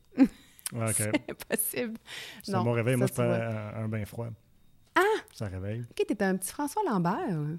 [0.73, 1.99] Ouais, c'est impossible.
[2.43, 2.97] C'est bon réveil.
[2.97, 4.29] Moi, je prends un, bain froid.
[4.95, 5.03] Ah!
[5.35, 5.85] Ça réveille.
[5.91, 7.59] OK, t'es un petit François Lambert.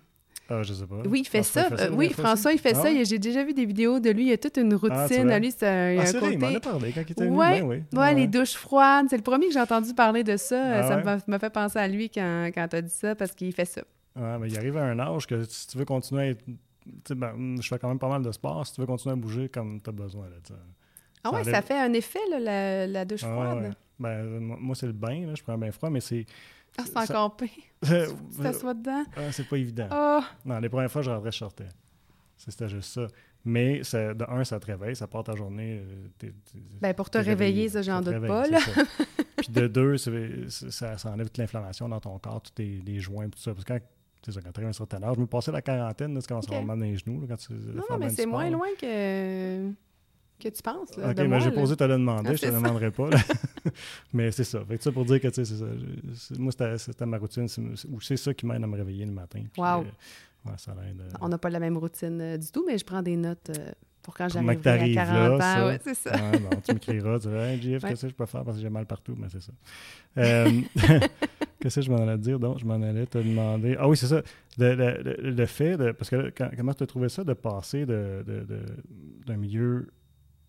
[0.51, 0.95] Ah, je sais pas.
[1.05, 1.69] Oui, il fait ça.
[1.71, 2.87] Euh, oui, François, il fait ça.
[2.87, 4.27] Ah J'ai déjà vu des vidéos de lui.
[4.27, 5.37] Il a toute une ah, routine.
[5.37, 6.33] lui, c'est un, ah, côté...
[6.33, 7.83] il m'en a parlé quand il était ouais, venu.
[7.91, 9.05] Ben, ouais, les douches froides.
[9.09, 10.87] C'est le premier que j'ai entendu parler de ça.
[10.87, 13.65] ça m'a fait penser à lui quand, quand tu as dit ça parce qu'il fait
[13.65, 13.81] ça.
[14.15, 16.43] Ouais, mais il arrive à un âge que si tu veux continuer à être
[17.09, 18.65] ben, je fais quand même pas mal de sport.
[18.65, 20.27] Si tu veux continuer à bouger comme tu as besoin.
[20.29, 20.37] Là,
[21.23, 23.75] ah ouais, ça fait un effet, là, la, douche ah froide.
[23.99, 25.25] Ben, moi, c'est le bain.
[25.27, 26.25] Là, je prends un bain froid, mais c'est.
[26.77, 27.49] Ah, c'est encore pire.
[27.83, 29.03] tu t'assois dedans.
[29.17, 29.89] Ah, c'est pas évident.
[29.91, 30.21] Oh.
[30.45, 31.67] Non, les premières fois, je rentrais, je sortais.
[32.37, 33.07] C'était juste ça.
[33.43, 35.81] Mais ça, de un, ça te réveille, ça part ta journée.
[36.23, 36.29] Euh,
[36.81, 38.47] ben, pour te réveiller, ça, j'en doute pas.
[38.47, 38.59] Là.
[39.37, 43.39] Puis de deux, ça, ça, enlève toute l'inflammation dans ton corps, tous les, joints, tout
[43.39, 43.53] ça.
[43.53, 43.79] Parce que quand
[44.27, 45.15] ça, quand tu un certain âge.
[45.15, 46.55] Je me passais la quarantaine, là, tu commences okay.
[46.55, 47.21] à avoir mal dans les genoux.
[47.21, 49.69] Là, quand tu, non, non mais c'est moins loin que,
[50.39, 50.95] que tu penses.
[50.97, 53.09] Là, OK, mais j'ai posé, tu le demander, ah, je te le demanderai pas.
[54.13, 54.63] mais c'est ça.
[54.65, 56.35] Fait que ça pour dire que, tu sais, c'est ça.
[56.37, 57.47] moi, c'était ma routine,
[57.89, 59.41] ou c'est ça qui m'aide à me réveiller le matin.
[59.51, 59.81] Puis, wow.
[59.81, 61.09] Euh, ouais, ça aide, euh...
[61.21, 63.71] On n'a pas la même routine euh, du tout, mais je prends des notes euh,
[64.01, 65.67] pour quand j'arrive à 40 ans.
[65.67, 66.11] Ouais, c'est ça.
[66.11, 68.43] Ouais, tu m'écriras, tu dis hey, Jeff, qu'est-ce que je peux faire?
[68.43, 69.51] Parce que j'ai mal partout, mais c'est ça.
[70.17, 70.49] Euh,
[71.59, 72.39] qu'est-ce que je m'en allais te dire?
[72.39, 73.75] Donc, je m'en allais te demander.
[73.79, 74.21] Ah oui, c'est ça.
[74.57, 75.91] Le, le, le fait de.
[75.91, 78.45] Parce que comment tu as trouvé ça de passer d'un de,
[79.25, 79.87] de, milieu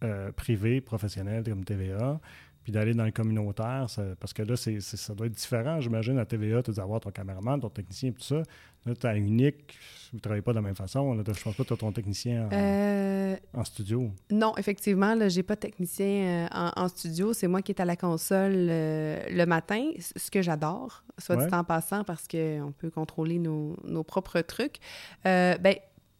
[0.03, 2.21] euh, privé, professionnel comme TVA,
[2.62, 3.87] puis d'aller dans le communautaire,
[4.18, 6.18] parce que là, c'est, ça doit être différent, j'imagine.
[6.18, 8.42] À TVA, tu dois avoir ton caméraman, ton technicien, tout ça.
[8.87, 9.77] Là, tu as unique,
[10.11, 11.14] vous ne travaillez pas de la même façon.
[11.14, 14.11] Là, je pense pas que tu as ton technicien en, euh, en studio.
[14.31, 17.33] Non, effectivement, je n'ai pas de technicien euh, en, studio.
[17.33, 21.55] C'est moi qui est à la console euh, le matin, ce que j'adore, soit dit
[21.55, 24.77] en passant, parce qu'on peut contrôler nos, nos propres trucs.
[25.25, 25.75] ben,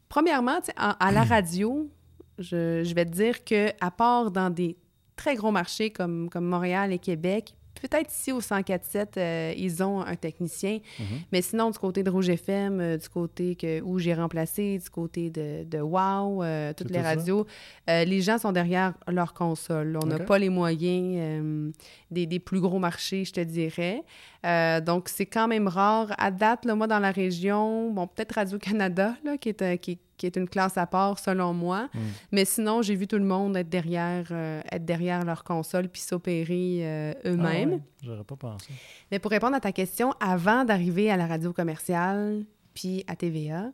[0.09, 1.91] premièrement, à la radio,
[2.39, 4.77] je, je, vais te dire qu'à part dans des
[5.21, 7.55] très gros marchés comme, comme Montréal et Québec.
[7.81, 10.81] Peut-être ici au 104.7, euh, ils ont un technicien.
[10.99, 11.07] Mhm.
[11.33, 14.91] Mais sinon, du côté de Rouge FM, euh, du côté que, où j'ai remplacé, du
[14.91, 17.47] côté de, de Wow, euh, toutes les radios,
[17.87, 19.99] les gens sont derrière leur console.
[20.03, 21.73] On n'a pas les moyens
[22.11, 24.03] des, des, plus gros marchés, je te dirais.
[24.43, 26.13] Donc, c'est quand même rare.
[26.19, 30.37] À date, là, moi, dans la région, bon, peut-être Radio-Canada, qui est, qui, qui est
[30.37, 31.89] une classe à part selon moi.
[31.95, 31.99] Mm.
[32.33, 36.03] Mais sinon, j'ai vu tout le monde être derrière, euh, être derrière leur console puis
[36.03, 37.81] s'opérer euh, eux-mêmes.
[37.81, 38.69] Ah J'aurais pas pensé.
[39.11, 43.73] Mais pour répondre à ta question, avant d'arriver à la radio commerciale puis à TVA,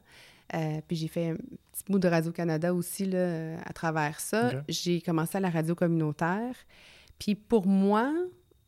[0.54, 5.00] euh, puis j'ai fait un petit bout de Radio-Canada aussi là, à travers ça, j'ai
[5.00, 6.54] commencé à la radio communautaire.
[7.18, 8.12] Puis pour moi,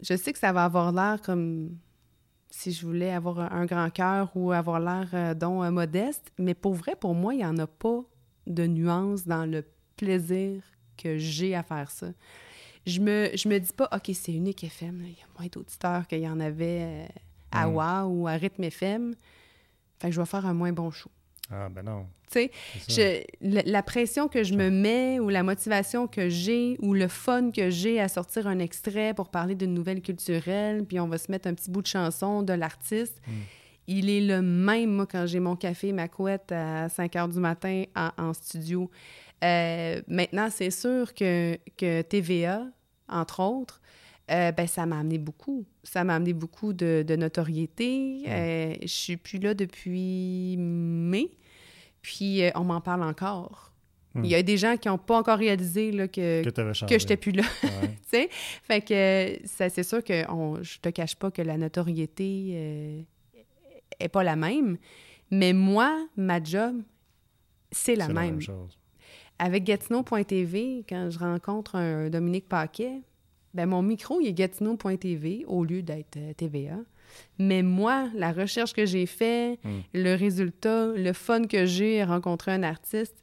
[0.00, 1.76] je sais que ça va avoir l'air comme
[2.50, 6.32] si je voulais avoir un grand cœur ou avoir l'air euh, donc euh, modeste.
[6.38, 8.02] Mais pour vrai, pour moi, il n'y en a pas
[8.46, 9.64] de nuance dans le
[9.96, 10.62] plaisir
[10.96, 12.08] que j'ai à faire ça.
[12.87, 16.06] Je me, je me dis pas, OK, c'est unique FM, il y a moins d'auditeurs
[16.06, 17.06] qu'il y en avait euh,
[17.52, 19.14] à WOW ou à Rythme FM.
[19.98, 21.11] Fait que je vais faire un moins bon show.
[21.50, 22.06] Ah, ben non.
[22.30, 22.50] Tu
[22.88, 27.50] sais, la, pression que je me mets ou la motivation que j'ai ou le fun
[27.50, 31.31] que j'ai à sortir un extrait pour parler d'une nouvelle culturelle, puis on va se
[31.31, 33.33] mettre un petit bout de chanson de l'artiste, hmm.
[33.87, 37.40] il est le même, moi, quand j'ai mon café, ma couette à 5 heures du
[37.40, 38.90] matin en, studio.
[39.42, 42.66] Euh, maintenant, c'est sûr que, que TVA,
[43.08, 43.81] entre autres,
[44.31, 45.64] euh, ben, ça m'a amené beaucoup.
[45.83, 48.23] Ça m'a amené beaucoup de, notoriété.
[48.25, 51.31] Je Euh, je suis plus là depuis mai,
[52.03, 53.73] puis euh, on m'en parle encore.
[54.25, 56.99] Il y a des gens qui n'ont pas encore réalisé là, que, Que changé.
[56.99, 57.44] j'étais plus là.
[57.63, 58.29] Ouais.
[58.65, 63.03] Fait que ça, c'est sûr que on, je te cache pas que la notoriété euh,
[64.01, 64.77] est pas la même.
[65.31, 66.83] Mais moi, ma job,
[67.71, 68.40] c'est la même.
[68.40, 68.77] chose.
[69.38, 73.03] Avec Gatineau.tv, quand je rencontre un Dominique Paquet,
[73.55, 76.79] ben mon micro, il est Gatineau.tv au lieu d'être euh, TVA.
[77.38, 79.79] Mais moi, la recherche que j'ai fait, Mm.
[79.94, 83.15] le résultat, le fun que j'ai à rencontrer un artiste,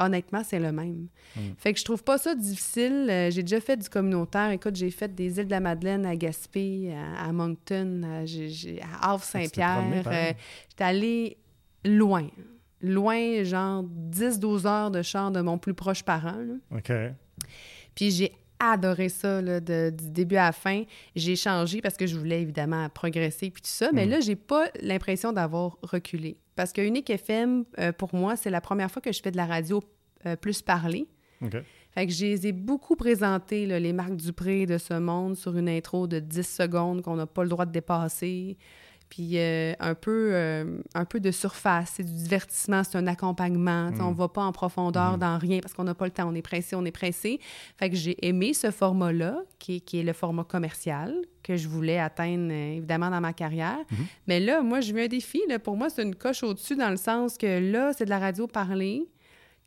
[0.00, 1.06] honnêtement, c'est le même.
[1.36, 1.40] Mm.
[1.56, 3.06] Fait que je trouve pas ça difficile.
[3.08, 4.50] Euh, j'ai déjà fait du communautaire.
[4.50, 8.80] Écoute, j'ai fait des îles de la Madeleine à Gaspé, à, à Moncton, à, j'ai-
[9.00, 10.02] Ah, Havre-Saint-Pierre.
[10.02, 10.30] pareil.
[10.30, 10.34] Euh,
[10.70, 11.36] J'étais allée
[11.84, 12.26] loin.
[12.80, 16.36] Loin, genre 10-12 heures de char de mon plus proche parent.
[16.36, 16.54] là.
[16.76, 16.92] OK.
[17.94, 18.32] Puis j'ai
[18.72, 20.82] adoré ça là, de- du début à la fin.
[21.16, 24.10] J'ai changé parce que je voulais évidemment progresser puis tout ça, mais Mm.
[24.10, 26.36] là, j'ai pas l'impression d'avoir reculé.
[26.56, 29.36] Parce que Unique FM, euh, pour moi, c'est la première fois que je fais de
[29.36, 29.82] la radio
[30.26, 31.06] euh, plus parlée.
[31.42, 31.56] OK.
[31.90, 35.56] Fait que je les ai beaucoup présenté, là, les marques Dupré de ce monde, sur
[35.56, 38.56] une intro de 10 secondes qu'on n'a pas le droit de dépasser.
[39.14, 43.90] Puis euh, un, peu, euh, un peu de surface, c'est du divertissement, c'est un accompagnement.
[44.00, 44.14] On Mm.
[44.14, 45.20] va pas en profondeur Mm.
[45.20, 47.38] dans rien parce qu'on n'a pas le temps, on est pressé, on est pressé.
[47.76, 51.68] Fait que j'ai aimé ce format-là, qui, est- qui est le format commercial, que je
[51.68, 53.78] voulais atteindre euh, évidemment dans ma carrière.
[53.92, 53.98] Mhm.
[54.26, 55.40] Mais là, moi, je veux un défi.
[55.48, 55.60] Là.
[55.60, 58.48] Pour moi, c'est une coche au-dessus dans le sens que là, c'est de la radio
[58.48, 59.06] parlée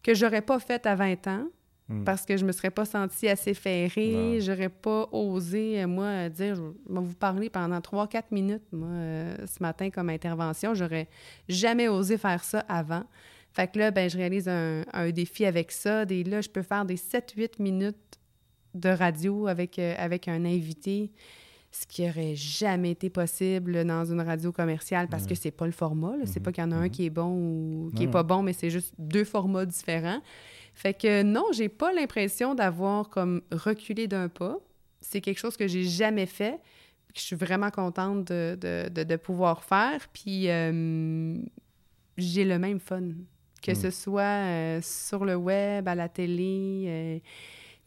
[0.03, 1.45] que j'aurais pas faite à 20 ans
[1.89, 2.03] Mm.
[2.03, 6.55] parce que je me serais pas sentie assez ferrée, j'aurais pas osé, euh, moi, dire,
[6.55, 10.73] je vais vous parler pendant 3-4 minutes, moi, euh, ce matin comme intervention.
[10.75, 11.07] J'aurais
[11.47, 13.03] jamais osé faire ça avant.
[13.53, 16.03] Fait que là, ben, je réalise un, un défi avec ça.
[16.05, 17.95] Des, là, je peux faire des 7-8 minutes
[18.75, 21.11] de radio avec, euh, avec un invité,
[21.71, 25.71] ce qui aurait jamais été possible dans une radio commerciale parce que c'est pas le
[25.71, 26.17] format.
[26.17, 26.25] là.
[26.25, 26.43] C'est Mhm.
[26.43, 26.89] pas qu'il y en a un Mhm.
[26.89, 28.11] qui est bon ou qui est Non.
[28.11, 30.19] pas bon, mais c'est juste deux formats différents.
[30.80, 34.59] Fait que non, j'ai pas l'impression d'avoir comme reculé d'un pas.
[35.01, 36.59] C'est quelque chose que j'ai jamais fait.
[37.13, 40.07] que Je suis vraiment contente de, de, de- de pouvoir faire.
[40.13, 41.36] Puis euh,
[42.15, 43.09] j'ai le même fun.
[43.63, 43.75] Que Mm.
[43.75, 46.84] ce soit euh, sur le web, à la télé.
[46.88, 47.19] euh,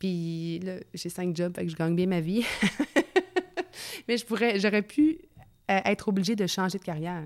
[0.01, 2.45] puis là, j'ai cinq jobs, fait que je gagne bien ma vie.
[4.09, 5.19] Mais je pourrais, j'aurais pu
[5.69, 7.23] être obligée de changer de carrière.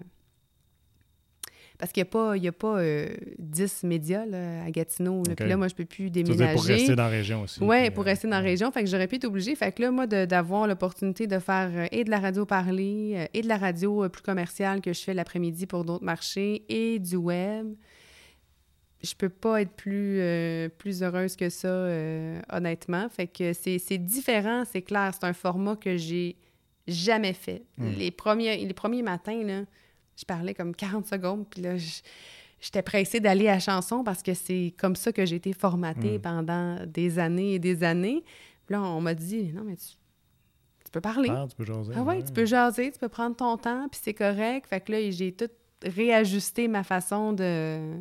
[1.79, 3.09] Parce qu'il n'y a pas, il y a pas euh,
[3.39, 5.23] 10 médias là, à Gatineau.
[5.27, 5.35] là.
[5.35, 6.55] Puis là, moi, je peux plus dire déménager.
[6.55, 7.61] pour rester dans la région aussi.
[7.63, 8.71] Oui, puis, pour euh, rester dans la région.
[8.71, 9.55] Fait que j'aurais pu être obligée.
[9.57, 13.27] Fait que là, moi, d'avoir l'opportunité de faire euh, et de la radio parlée euh,
[13.35, 16.99] et de la radio euh, plus commerciale que je fais l'après-midi pour d'autres marchés et
[17.01, 17.75] du web,
[19.05, 23.09] je peux pas être plus, euh, plus heureuse que ça, euh, honnêtement.
[23.09, 25.13] Fait que c'est c'est différent, c'est clair.
[25.13, 26.37] C'est un format que j'ai
[26.89, 27.63] jamais fait.
[27.79, 27.91] Mm.
[27.99, 29.63] Les, premiers, les premiers matins, là,
[30.17, 31.77] je parlais comme 40 secondes, puis là,
[32.61, 36.19] j'étais pressée d'aller à la chanson parce que c'est comme ça que j'ai été formatée
[36.19, 36.23] Mm.
[36.23, 38.23] pendant des années et des années.
[38.67, 39.87] Puis là, on m'a dit, non, mais tu,
[40.85, 41.29] tu peux parler.
[41.29, 41.93] Parle, tu peux jaser.
[41.97, 44.67] Ah ouais, tu peux jaser, tu peux prendre ton temps, puis c'est correct.
[44.69, 45.51] Fait que là, j'ai tout
[45.85, 48.01] réajusté ma façon de,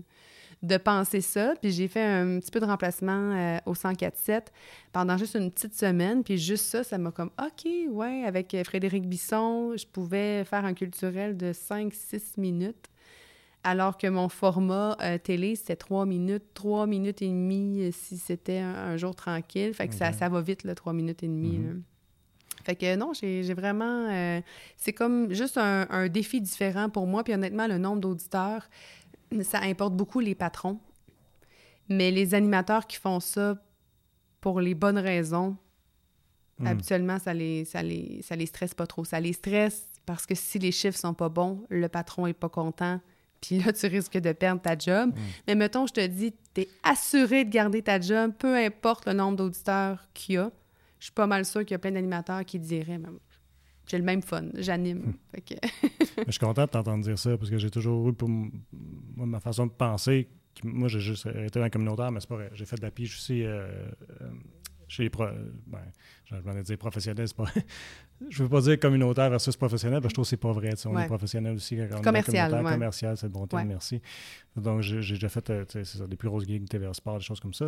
[0.64, 1.54] de penser ça.
[1.62, 4.46] Puis j'ai fait un petit peu de remplacement euh, au 104.7
[4.92, 6.24] pendant juste une petite semaine.
[6.24, 10.74] Puis juste ça, ça m'a comme, OK, ouais, avec Frédéric Bisson, je pouvais faire un
[10.74, 12.88] culturel de 5-6 minutes.
[13.66, 18.18] Alors que mon format euh, télé, c'était 3 minutes, 3 minutes et demie euh, si
[18.18, 19.74] c'était un, un jour tranquille.
[19.74, 20.16] Fait que ça, Ok.
[20.16, 21.60] ça va vite, là, 3 minutes et demie.
[21.60, 21.68] Mhm.
[21.68, 21.74] là.
[22.66, 24.08] Fait que non, j'ai j'ai vraiment...
[24.10, 24.40] euh,
[24.78, 27.24] c'est comme juste un, un défi différent pour moi.
[27.24, 28.70] Puis honnêtement, le nombre d'auditeurs,
[29.42, 30.80] ça importe beaucoup les patrons.
[31.90, 33.58] Mais les animateurs qui font ça
[34.42, 35.58] pour les bonnes raisons,
[36.60, 36.68] Mm.
[36.68, 39.04] habituellement, ça les, ça, les, ça les stresse pas trop.
[39.06, 42.50] Ça les stresse parce que si les chiffres sont pas bons, le patron est pas
[42.50, 43.00] content.
[43.42, 45.10] Puis là, tu risques de perdre ta job.
[45.10, 45.20] Mm.
[45.48, 49.14] Mais mettons, je te dis, tu es assuré de garder ta job, peu importe le
[49.14, 50.52] nombre d'auditeurs qu'il y a.
[51.00, 53.00] Je suis pas mal sûre qu'il y a plein d'animateurs qui diraient,
[53.88, 55.14] j'ai le même fun, j'anime.
[55.46, 55.56] Que-
[56.18, 58.48] Mais Je suis content de t'entendre dire ça parce que j'ai toujours eu pour moi,
[59.26, 60.30] ma façon de penser.
[60.64, 62.52] Moi, j'ai juste été dans le communautaire, mais c'est pas vrai.
[62.54, 63.68] J'ai fait de la pige aussi euh,
[64.22, 64.30] euh,
[64.88, 65.26] chez les pro...
[65.66, 65.80] ben,
[66.26, 67.46] je m'en ai dit professionnel, c'est pas.
[68.30, 70.70] je veux pas dire communautaire versus professionnel, parce que je trouve que c'est pas vrai.
[70.86, 71.04] On Ouais.
[71.04, 71.76] est professionnel aussi.
[71.78, 72.72] Quand on Commercial, ouais.
[72.72, 73.68] commercial, c'est le bon terme, Ouais.
[73.68, 74.00] merci.
[74.56, 77.54] Donc, j'ai déjà fait euh, ça, des plus grosses gigs, TVA Sport, des choses comme
[77.56, 77.68] ça.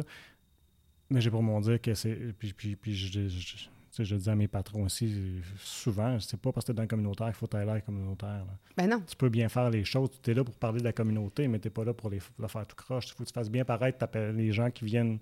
[1.10, 2.16] Mais j'ai pour mon dire que c'est.
[2.38, 3.68] Puis, puis, puis je, je-
[4.04, 6.88] je- dis à mes patrons aussi, souvent, c'est pas parce que tu es dans le
[6.88, 8.30] communautaire qu'il faut aller l'air communautaire.
[8.46, 9.02] là ben non.
[9.08, 10.10] tu peux bien faire les choses.
[10.22, 12.20] Tu es là pour parler de la communauté, mais tu n'es pas là pour les,
[12.40, 13.06] le faire tout croche.
[13.08, 15.20] Il faut que tu fasses bien paraître les gens qui viennent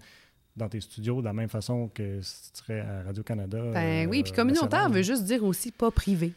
[0.56, 3.60] dans tes studios de la même façon que si tu serais à Radio-Canada.
[3.74, 6.34] Ben euh, oui, puis communautaire veut juste dire aussi pas privé.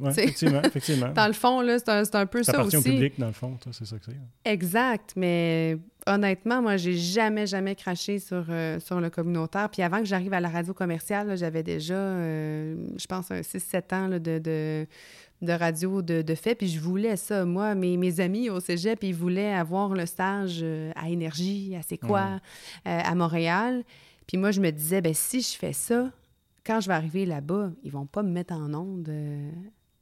[0.00, 1.08] Ouais, effectivement, effectivement.
[1.10, 2.76] dans le fond, là, c'est un, c'est un peu ça ça aussi.
[2.76, 4.50] au public, dans le fond, c'est ça que c'est.
[4.50, 9.68] Exact, mais honnêtement, moi, j'ai jamais, jamais craché sur, euh, sur le communautaire.
[9.70, 13.94] Puis avant que j'arrive à la radio commerciale, j'avais déjà, euh, je pense, un 6-7
[13.94, 14.86] ans là, de, de,
[15.42, 16.54] de radio de, de fait.
[16.54, 17.44] Puis je voulais ça.
[17.44, 21.82] Moi, mes, mes amis au cégep, ils voulaient avoir le stage euh, à Énergie, à
[21.82, 22.40] C'est quoi,
[22.86, 23.84] euh, à Montréal.
[24.26, 26.10] Puis moi, je me disais, ben si je fais ça,
[26.64, 29.10] quand je vais arriver là-bas, ils vont pas me mettre en onde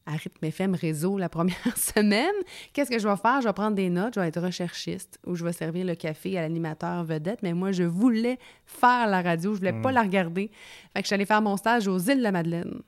[0.08, 2.34] à Rythme FM Réseau la première semaine.
[2.72, 3.40] Qu'est-ce que je vais faire?
[3.42, 6.38] Je vais prendre des notes, je vais être recherchiste ou je vais servir le café
[6.38, 7.40] à l'animateur vedette.
[7.42, 9.94] Mais moi, je voulais faire la radio, je voulais pas Mm.
[9.94, 10.50] la regarder.
[10.94, 12.80] Fait que je suis allée faire mon stage aux îles de la Madeleine.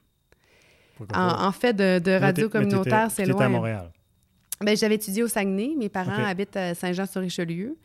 [1.09, 1.19] Pas?
[1.45, 3.47] En, en fait, de, radio communautaire, c'est loin.
[3.47, 3.91] à Montréal.
[4.63, 5.75] Ben, j'avais étudié au Saguenay.
[5.75, 7.79] Mes parents habitent à Saint-Jean-sur-Richelieu.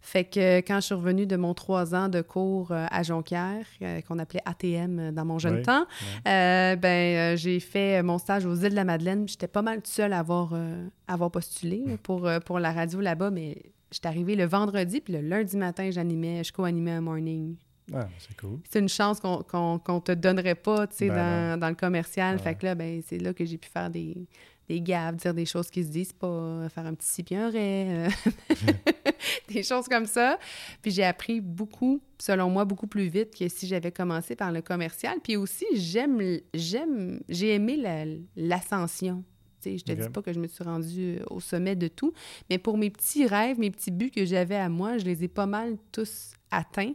[0.00, 3.04] Fait que euh, quand je suis revenue de mon trois ans de cours euh, à
[3.04, 5.86] Jonquière, euh, qu'on appelait ATM dans mon jeune Oui, temps,
[6.26, 9.28] euh, ben, j'ai fait mon stage aux îles de la Madeleine.
[9.28, 13.30] J'étais pas mal seule à avoir, euh, avoir postulé là, pour, pour la radio là-bas,
[13.30, 13.62] mais
[13.92, 17.54] j'étais arrivée le vendredi, puis le lundi matin, j'animais, je co-animais un morning.
[17.94, 18.58] Ah, c'est cool.
[18.68, 19.44] C'est une chance qu'on
[19.78, 22.34] qu'on te donnerait pas, tu sais, Ben dans, dans le commercial.
[22.34, 22.42] Ouais.
[22.42, 24.26] Fait que là, ben, c'est là que j'ai pu faire des,
[24.68, 27.34] des gaffes, dire des choses qui se disent pas, euh, faire un petit si puis
[27.36, 28.08] un ré, euh,
[29.48, 30.38] des choses comme ça.
[30.82, 34.62] Puis j'ai appris beaucoup, selon moi, beaucoup plus vite que si j'avais commencé par le
[34.62, 35.18] commercial.
[35.22, 36.20] Puis aussi, j'aime,
[36.54, 38.04] j'aime, j'ai aimé la-
[38.36, 39.22] l'ascension.
[39.62, 41.88] Tu sais, je te dis pas que je me suis rendue euh, au sommet de
[41.88, 42.12] tout,
[42.50, 45.28] mais pour mes petits rêves, mes petits buts que j'avais à moi, je les ai
[45.28, 46.92] pas mal tous atteints.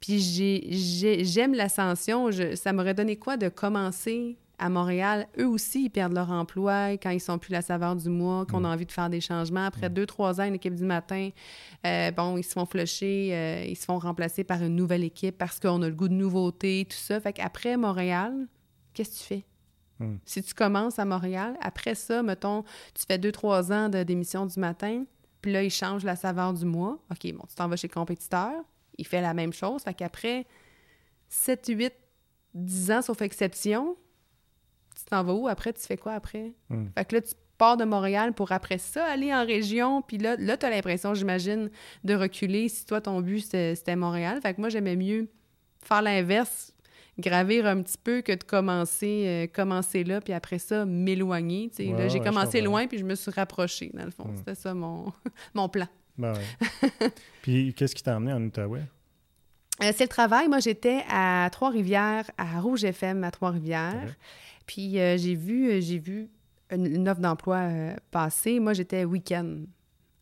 [0.00, 2.28] Puis j'ai- j'ai- j'aime l'ascension.
[2.56, 5.26] Ça m'aurait donné quoi de commencer à Montréal?
[5.38, 8.64] Eux aussi, ils perdent leur emploi quand ils sont plus la saveur du mois, qu'on
[8.64, 9.64] a envie de faire des changements.
[9.64, 11.30] Après deux, trois ans, une équipe du matin,
[11.86, 15.36] euh, bon, ils se font flusher, euh, ils se font remplacer par une nouvelle équipe
[15.36, 17.20] parce qu'on a le goût de nouveauté, tout ça.
[17.20, 18.46] Fait qu'après Montréal,
[18.94, 19.44] qu'est-ce que tu fais?
[19.98, 20.16] Hmm.
[20.24, 22.62] Si tu commences à Montréal, après ça, mettons,
[22.94, 25.04] tu fais deux, trois ans de- d'émission du matin,
[25.40, 26.98] puis là, ils changent la saveur du mois.
[27.10, 28.52] OK, bon, tu t'en vas chez le compétiteur,
[28.96, 29.82] il fait la même chose.
[29.82, 30.46] Fait qu'après
[31.28, 31.92] 7, 8,
[32.54, 33.96] 10 ans, sauf exception,
[35.12, 35.48] t'en vas où?
[35.48, 36.52] Après, tu fais quoi après?
[36.70, 36.86] Hmm.
[36.96, 40.36] Fait que là, tu pars de Montréal pour après ça aller en région, puis là,
[40.38, 41.70] là tu as l'impression, j'imagine,
[42.02, 44.40] de reculer si toi, ton but, c'était Montréal.
[44.42, 45.28] Fait que moi, j'aimais mieux
[45.84, 46.74] faire l'inverse,
[47.18, 51.70] gravir un petit peu que de commencer, euh, commencer là, puis après ça, m'éloigner.
[51.78, 54.28] Ouais, là, j'ai ouais, commencé loin, puis je me suis rapprochée, dans le fond.
[54.28, 54.36] Hmm.
[54.36, 55.12] C'était ça mon,
[55.54, 55.86] mon plan.
[56.18, 57.10] Ben ouais.
[57.42, 58.82] Puis, qu'est-ce qui t'a emmené en Outaouais?
[59.82, 60.48] Euh, c'est le travail.
[60.48, 64.14] Moi, j'étais à Trois-Rivières, à Rouge FM à Trois-Rivières.
[64.66, 66.30] Puis euh, j'ai vu, euh, j'ai vu
[66.70, 68.60] une, une offre d'emploi euh, passer.
[68.60, 69.64] Moi, j'étais week-end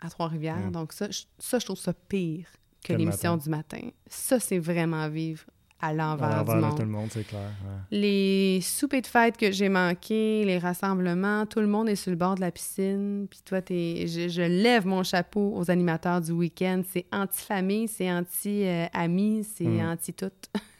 [0.00, 0.68] à Trois-Rivières.
[0.68, 0.72] Mm.
[0.72, 2.46] Donc ça, je, ça, je trouve ça pire
[2.84, 3.90] que l'émission du matin.
[4.06, 5.44] Ça, c'est vraiment vivre
[5.82, 7.40] à l'envers du de tout le monde, c'est clair.
[7.40, 7.98] ouais.
[7.98, 12.16] Les soupers de fête que j'ai manqués, les rassemblements, tout le monde est sur le
[12.16, 13.26] bord de la piscine.
[13.30, 16.82] Puis toi, t'es, je, je lève mon chapeau aux animateurs du week-end.
[16.92, 19.88] C'est anti-famille, c'est anti-amis, c'est Mm.
[19.90, 20.30] anti-tout.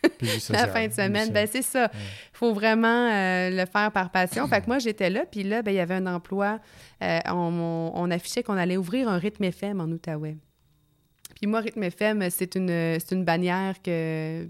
[0.51, 1.91] La fin de semaine, ben c'est ça.
[1.95, 1.99] Il
[2.37, 4.47] faut vraiment euh, le faire par passion.
[4.49, 6.59] fait que moi, j'étais là, puis là, ben, il y avait un emploi.
[7.03, 10.37] Euh, on, on- on affichait qu'on allait ouvrir un rythme FM en Outaouais.
[11.37, 14.47] Puis moi, rythme FM, c'est une, c'est une bannière que...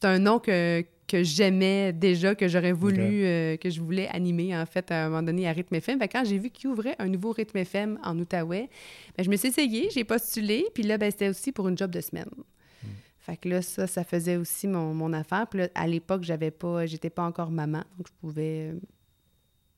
[0.00, 4.56] C'est un nom que, que j'aimais déjà, que j'aurais voulu, euh, que je voulais animer,
[4.56, 5.98] en fait, à un moment donné, à rythme FM.
[5.98, 8.70] Fait que quand j'ai vu qu'il ouvrait un nouveau rythme FM en Outaouais,
[9.16, 11.90] ben, je me suis essayée, j'ai postulé, puis là, ben, c'était aussi pour une job
[11.90, 12.30] de semaine.
[13.18, 15.46] Fait que là, ça, ça faisait aussi mon, mon affaire.
[15.46, 18.80] Puis là, à l'époque, j'avais pas, j'étais pas encore maman, donc je pouvais euh,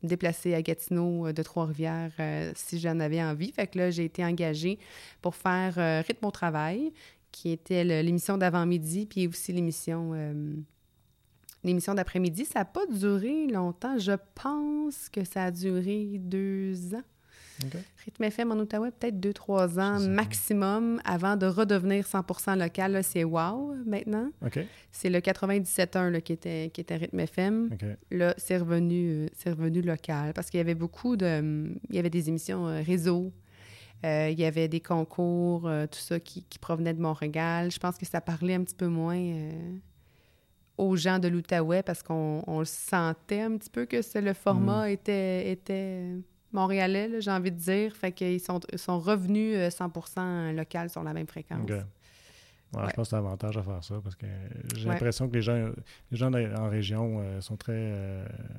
[0.03, 3.53] me déplacer à Gatineau euh, de Trois-Rivières euh, si j'en avais envie.
[3.53, 4.79] Fait que là, j'ai été engagée
[5.21, 6.93] pour faire euh, Rythme au travail,
[7.33, 10.55] qui était l'émission d'avant-midi, puis aussi l'émission euh,
[11.65, 12.45] l'émission d'après-midi.
[12.45, 13.99] Ça n'a pas duré longtemps.
[13.99, 17.03] Je pense que ça a duré deux ans.
[18.05, 22.93] Rythme FM en Outaouais, peut-être deux, trois ans maximum avant de redevenir 100 local.
[22.93, 24.31] Là, c'est wow maintenant.
[24.91, 27.71] C'est le 97.1 là, qui, était, qui était Rythme FM.
[28.11, 31.71] Là, c'est revenu, euh, revenu local parce qu'il y avait beaucoup de...
[31.91, 33.33] Il y avait des émissions euh, réseau.
[34.05, 37.71] Euh, il y avait des concours, euh, tout ça qui, qui provenait de Montréal.
[37.71, 39.77] Je pense que ça parlait un petit peu moins euh,
[40.77, 44.91] aux gens de l'Outaouais parce qu'on on sentait un petit peu que c'est- le format
[44.91, 46.17] était, était
[46.53, 47.95] montréalais, là, j'ai envie de dire.
[47.95, 51.61] Fait qu'ils sont, ils sont revenus euh, 100 local sur la même fréquence.
[51.63, 51.71] OK.
[51.71, 51.83] Ouais,
[52.75, 52.89] Ouais.
[52.89, 54.25] Je pense que c'est un avantage à faire ça parce que
[54.75, 54.95] j'ai Ouais.
[54.95, 55.71] l'impression que les gens,
[56.11, 57.93] les gens en région sont très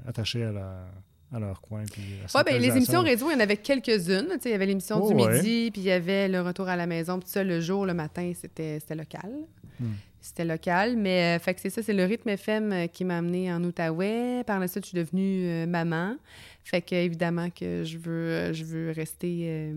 [0.08, 0.86] attachés à, la-
[1.34, 1.84] à leur coin.
[1.92, 2.02] Puis
[2.46, 4.38] bien, les émissions réseau, il y en avait quelques-unes.
[4.44, 5.34] Il y avait l'émission Oh, du ouais.
[5.36, 7.20] midi, puis il y avait le retour à la maison.
[7.20, 9.32] Puis ça, le jour, le matin, c'était local.
[9.80, 9.94] Hmm.
[10.22, 13.62] C'était local, mais fait que c'est ça, c'est le rythme FM qui m'a amené en
[13.64, 14.44] Outaouais.
[14.46, 16.16] Par la suite, je suis devenue maman.
[16.64, 19.74] Fait que évidemment que je veux, je veux rester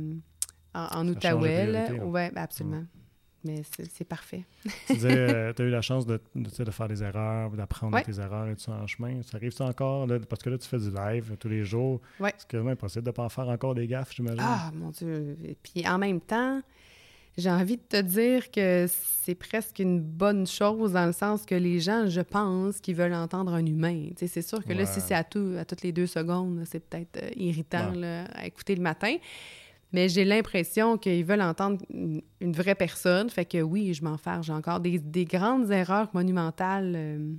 [0.73, 1.91] en, en Outaouais.
[2.01, 2.85] Oui, ben, absolument.
[3.47, 4.45] Mais c'est parfait.
[4.87, 8.19] tu disais, euh, tu as eu la chance de, de, faire des erreurs, d'apprendre tes
[8.19, 9.23] erreurs et tout ça en chemin?
[9.23, 10.07] Ça arrive-tu encore?
[10.29, 12.01] parce que là, tu fais du live tous les jours.
[12.21, 12.35] Ouais.
[12.37, 14.41] C'est quasiment impossible de ne pas en faire encore des gaffes, j'imagine.
[14.43, 15.37] Ah, mon Dieu.
[15.45, 16.61] Et puis en même temps,
[17.37, 21.55] j'ai envie de te dire que c'est presque une bonne chose dans le sens que
[21.55, 24.09] les gens, je pense, qu'ils veulent entendre un humain.
[24.17, 27.23] C'est sûr que là, si c'est à, tout, à toutes les deux secondes, c'est peut-être
[27.23, 27.93] euh, irritant
[28.35, 29.17] à écouter le matin.
[29.93, 33.31] Mais j'ai l'impression qu'ils veulent entendre une vraie personne.
[33.31, 34.43] Fait que oui, je m'en fais.
[34.43, 36.93] J'ai encore des, grandes erreurs monumentales.
[36.97, 37.33] Euh,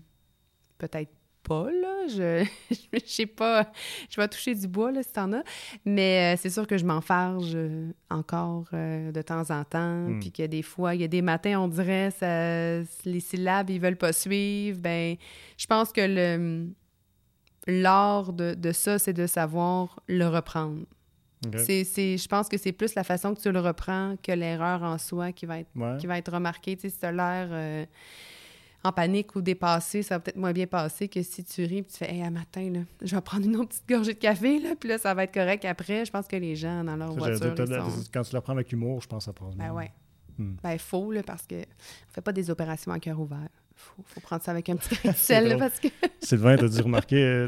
[0.78, 1.12] peut-être
[1.43, 2.08] pas, là.
[2.08, 2.43] Je
[2.93, 3.72] ne sais pas.
[4.10, 5.43] Je vais toucher du bois, là, si t'en as.
[5.86, 10.08] Mais euh, c'est sûr que je m'en farge euh, encore de temps en temps.
[10.08, 10.20] Hmm.
[10.20, 13.80] Puis que des fois, il y a des matins, on dirait, ça, les syllabes, ils
[13.80, 14.80] veulent pas suivre.
[14.80, 15.16] Ben,
[15.58, 16.68] je pense que le
[17.70, 20.86] l'art de, de ça, c'est de savoir le reprendre.
[21.44, 24.98] C'est, je pense que c'est plus la façon que tu le reprends que l'erreur en
[24.98, 25.70] soi qui va être,
[26.00, 26.76] qui va être remarquée.
[26.76, 27.86] Tu sais, si tu as l'air euh,
[28.84, 31.84] en panique ou dépassé, ça va peut-être moins bien passer que si tu ris et
[31.84, 34.60] tu fais Hey, à matin, là, je vais prendre une autre petite gorgée de café,
[34.60, 36.06] là, puis là, ça va être correct après.
[36.06, 37.54] Je pense que les gens, dans leur voiture.
[38.12, 39.92] Quand tu le prends avec humour, je pense que ça passe Ben ouais.
[40.38, 40.56] Hmm.
[40.64, 41.64] Ben, faux, là, parce qu'on ne
[42.10, 45.12] fait pas des opérations à cœur ouvert faut, faut prendre ça avec un petit grain
[45.12, 45.88] de sel, parce que...
[46.20, 47.48] Sylvain, t'as dû remarquer, euh,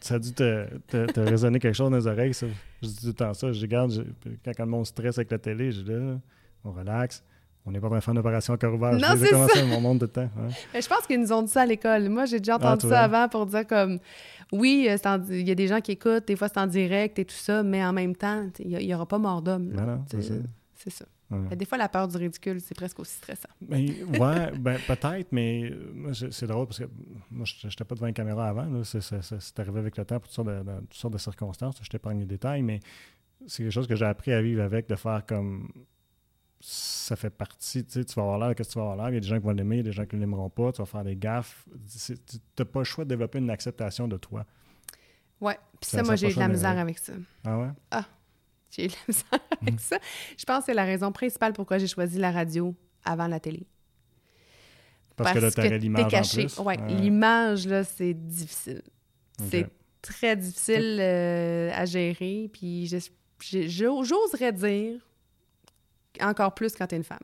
[0.00, 2.46] ça a dû te, résonner quelque chose dans les oreilles, ça.
[2.82, 4.06] Je dis tout le temps ça, je regarde,
[4.44, 6.18] quand, quand le monde stresse avec la télé, je dis là,
[6.64, 7.22] on relaxe,
[7.66, 8.92] on n'est pas en faire une opération à cœur ouvert.
[8.92, 9.64] Non, c'est ça.
[9.64, 10.28] mon monde de temps.
[10.74, 12.08] Mais je pense qu'ils nous ont dit ça à l'école.
[12.08, 13.98] Moi, j'ai déjà entendu ah, ça avant pour dire comme,
[14.52, 17.24] oui, euh, il y a des gens qui écoutent, des fois c'est en direct et
[17.24, 19.72] tout ça, mais en même temps, il n'y aura pas mort d'homme.
[20.76, 21.04] C'est ça.
[21.30, 23.48] Des fois, la peur du ridicule, c'est presque aussi stressant.
[23.60, 25.72] Ben, ouais, ben, peut-être, mais
[26.32, 26.88] c'est drôle parce que
[27.30, 28.82] moi, je n'étais pas devant une caméra avant.
[28.84, 31.76] C'est arrivé avec le temps pour toutes sortes de, toutes sortes de circonstances.
[31.82, 32.80] Je t'épargne les détails, mais
[33.46, 35.68] c'est quelque chose que j'ai appris à vivre avec, de faire comme
[36.60, 39.08] ça fait partie, tu sais, tu vas avoir l'air, qu'est-ce que tu vas avoir l'air,
[39.08, 40.20] il y a des gens qui vont l'aimer, il y a des gens qui ne
[40.20, 41.66] l'aimeront pas, tu vas faire des gaffes.
[42.04, 42.16] Tu
[42.58, 44.44] n'as pas le choix de développer une acceptation de toi.
[45.40, 47.14] Ouais, puis ça, moi, j'ai eu de la misère avec ça.
[47.44, 47.70] Ah ouais?
[47.90, 48.04] Ah,
[48.70, 49.78] j'ai eu la misère avec mm.
[49.78, 49.98] ça.
[50.36, 53.66] Je pense que c'est la raison principale pourquoi j'ai choisi la radio avant la télé.
[55.16, 56.58] Parce, que là, l'image en plus.
[56.60, 58.82] Ouais, l'image, là, c'est difficile.
[59.50, 59.68] C'est
[60.00, 62.48] très difficile euh, à gérer.
[62.52, 62.90] Puis
[63.50, 65.00] j'oserais dire
[66.20, 67.18] encore plus quand tu es une femme.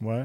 [0.00, 0.24] Ouais.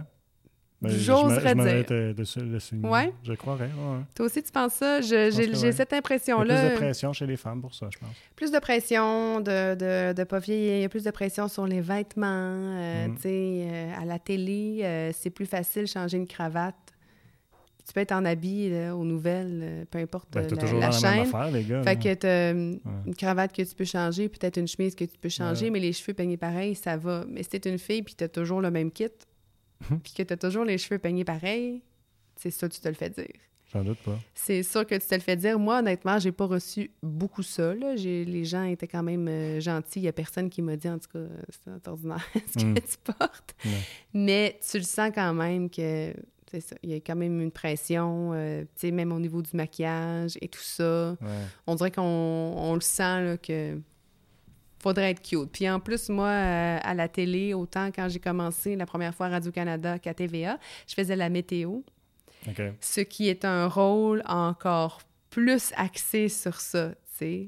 [0.84, 1.86] Ben, J'oserais dire.
[1.86, 3.14] De, ouais.
[3.24, 3.66] Je croirais.
[3.66, 4.00] Ouais.
[4.16, 5.00] Toi aussi, tu penses ça?
[5.02, 6.62] J'ai cette impression-là.
[6.62, 8.10] Plus de pression chez les femmes pour ça, je pense.
[8.36, 10.76] Plus de pression, de, de, de pas vieillir.
[10.78, 12.28] Il y a plus de pression sur les vêtements.
[12.28, 13.16] Euh, mm.
[13.16, 16.76] Tu sais, euh, à la télé, euh, c'est plus facile de changer une cravate.
[17.86, 21.12] Tu peux être en habit aux nouvelles, peu importe ben, la, toujours la, chaîne.
[21.12, 24.70] Même affaire, les gars, fait que as une cravate que tu peux changer, peut-être une
[24.70, 27.26] chemise que tu peux changer, mais les cheveux peignés pareil, ça va.
[27.28, 29.10] Mais si tu une fille puis tu as toujours le même kit,
[29.90, 30.00] Mhm.
[30.00, 31.82] puis que tu as toujours les cheveux peignés pareil,
[32.36, 33.34] c'est ça tu te le fais dire.
[33.74, 34.20] J'en doute pas.
[34.36, 35.58] C'est sûr que tu te le fais dire.
[35.58, 37.74] Moi, honnêtement, j'ai pas reçu beaucoup ça.
[37.74, 40.00] Les gens étaient quand même euh, gentils.
[40.00, 42.76] Il y a personne qui m'a dit, en tout cas, c'est ordinaire ce que mm.
[42.76, 43.56] tu portes.
[44.14, 46.14] Mais tu le sens quand même que,
[46.52, 49.42] c'est ça, il y a quand même une pression, euh, tu sais, même au niveau
[49.42, 51.18] du maquillage et tout ça.
[51.66, 53.80] On dirait qu'on le sent, là, que
[54.84, 55.50] faudrait être cute.
[55.52, 59.28] Puis en plus, moi, euh, à la télé, autant quand j'ai commencé la première fois
[59.28, 61.80] à Radio-Canada qu'à TVA, je faisais la météo.
[62.82, 66.92] Ce qui est un rôle encore plus axé sur ça.
[67.14, 67.48] sais.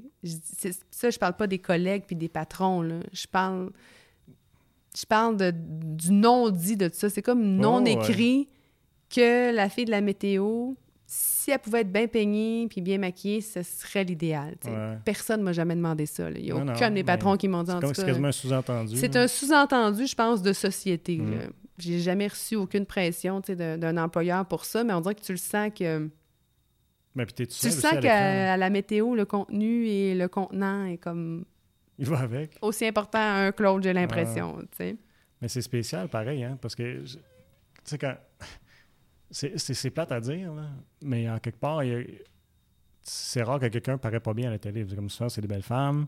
[0.90, 2.80] Ça, je parle pas des collègues puis des patrons.
[2.80, 3.00] Là.
[3.12, 3.70] Je parle,
[4.98, 7.10] je parle de, du non-dit de tout ça.
[7.10, 8.48] C'est comme non écrit
[9.10, 10.72] que la fille de la météo
[11.06, 14.56] si elle pouvait être bien peignée puis bien maquillée, ce serait l'idéal.
[15.04, 16.28] Personne ne m'a jamais demandé ça.
[16.30, 17.94] Il n'y a aucun de mes patrons qui m'ont dit en tout cas.
[17.94, 18.96] C'est quasiment un sous-entendu.
[18.96, 21.18] C'est un sous-entendu, je pense, de société.
[21.18, 21.50] Mm.
[21.78, 25.38] J'ai jamais reçu aucune pression d'un employeur pour ça, mais on dirait que tu le
[25.38, 26.08] sens que.
[27.14, 31.44] Mais tu le sens qu'à la météo, le contenu et le contenant est comme.
[31.98, 32.58] Il va avec.
[32.60, 34.58] Aussi important à un Claude, j'ai l'impression.
[34.80, 37.18] Mais c'est spécial, pareil, hein, parce que, tu
[37.84, 38.16] sais, quand
[39.30, 40.52] c'est plate à dire,
[41.02, 41.82] mais en quelque part,
[43.02, 44.84] c'est rare que quelqu'un paraît pas bien à la télé.
[44.84, 46.06] Comme souvent, c'est des belles femmes.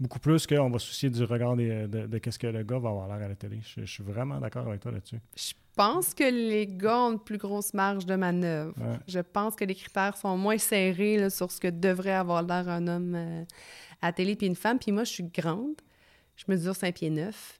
[0.00, 2.90] Beaucoup plus qu'on va se soucier du regard de, de, qu'est-ce que le gars va
[2.90, 3.60] avoir l'air à la télé.
[3.76, 5.18] Je, suis vraiment d'accord avec toi là-dessus.
[5.36, 8.74] Je pense que les gars ont une plus grosse marge de manœuvre.
[9.08, 12.86] Je pense que les critères sont moins serrés sur ce que devrait avoir l'air un
[12.86, 13.44] homme euh,
[14.00, 14.78] à la télé puis une femme.
[14.78, 15.74] Puis moi, je suis grande.
[16.36, 17.57] Je mesure 5 pieds 9.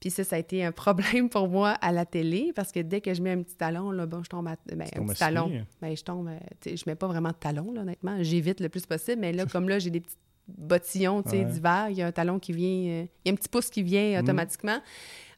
[0.00, 3.00] Puis ça, ça a été un problème pour moi à la télé parce que dès
[3.00, 4.56] que je mets un petit talon, là, bon, je tombe à.
[4.66, 5.50] Ben, un petit talon.
[5.80, 6.28] Ben, je tombe.
[6.28, 8.16] Euh, je mets pas vraiment de talon, là, honnêtement.
[8.22, 9.20] J'évite le plus possible.
[9.20, 12.12] Mais là, comme là, j'ai des petits bottillons, tu sais, d'hiver, il y a un
[12.12, 13.02] talon qui vient.
[13.02, 14.24] Euh, il y a un petit pouce qui vient mhm.
[14.24, 14.78] automatiquement.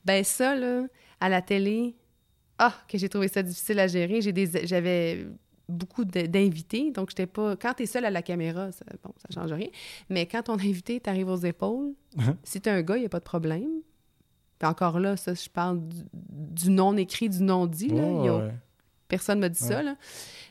[0.05, 0.85] Ben, ça, là,
[1.21, 1.95] à la télé,
[2.59, 4.21] ah, que j'ai trouvé ça difficile à gérer.
[4.65, 5.27] J'avais
[5.71, 7.57] beaucoup d'invités, donc j'étais pas...
[7.57, 9.69] Quand tu es seul à la caméra, ça, bon, ça change rien,
[10.09, 11.95] mais quand ton invité t'arrive aux épaules,
[12.45, 13.69] si t'es un gars, il n'y a pas de problème.
[14.61, 15.81] Puis encore là, ça, je parle
[16.13, 18.51] du, non-écrit, du non-dit, là.
[19.09, 19.97] Personne m'a dit ça, là.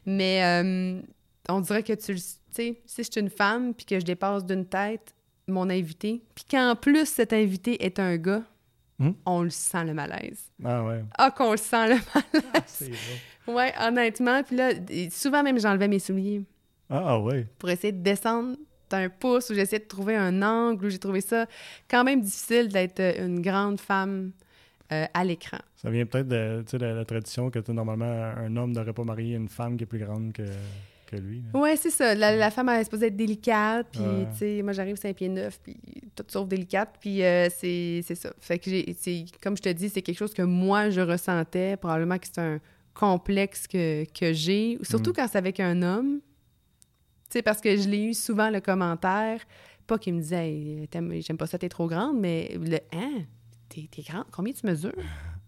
[0.06, 1.02] Mais euh,
[1.48, 4.66] on dirait que tu sais, si je suis une femme, puis que je dépasse d'une
[4.66, 5.14] tête
[5.48, 8.44] mon invité, puis qu'en plus, cet invité est un gars,
[8.98, 9.12] hmm?
[9.26, 10.52] on le sent le malaise.
[10.64, 11.04] Ah ouais.
[11.18, 12.92] Ah, qu'on le sent le malaise.
[13.48, 14.44] Oui, honnêtement.
[14.44, 14.72] Puis là,
[15.12, 16.44] souvent même, j'enlevais mes souliers.
[16.90, 17.46] Ah, ouais.
[17.60, 18.58] Pour essayer de descendre
[18.90, 21.46] d'un pouce, où j'essayais de trouver un angle, où j'ai trouvé ça
[21.90, 24.32] quand même difficile d'être une grande femme
[24.92, 25.60] euh, à l'écran.
[25.76, 29.78] Ça vient peut-être de, la tradition que normalement, un homme n'aurait pas marié une femme
[29.78, 30.42] qui est plus grande que,
[31.06, 31.44] que lui.
[31.54, 32.16] Oui, c'est ça.
[32.16, 35.60] La, femme, elle est supposée être délicate, puis, tu sais, moi, j'arrive 5 pieds 9,
[35.62, 35.78] puis
[36.16, 38.34] tout sauf délicate, puis euh, c'est ça.
[38.40, 41.78] Fait que, comme je te dis, c'est quelque chose que moi, je ressentais.
[41.78, 42.60] Probablement que c'est un
[42.94, 45.14] complexe que, que j'ai, surtout mm.
[45.14, 46.20] quand c'est avec un homme.
[47.30, 49.40] Tu sais, parce que je l'ai eu souvent le commentaire,
[49.86, 50.88] pas qu'il me disait
[51.22, 53.24] j'aime pas ça, t'es trop grande, mais le Hein,
[53.70, 54.94] t'es, grande, combien tu mesures?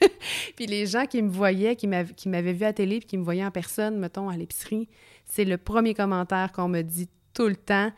[0.56, 3.44] puis les gens qui me voyaient, qui m'avaient vu à télé, puis qui me voyaient
[3.44, 4.88] en personne, mettons, à l'épicerie,
[5.24, 7.90] c'est le premier commentaire qu'on me dit tout le temps.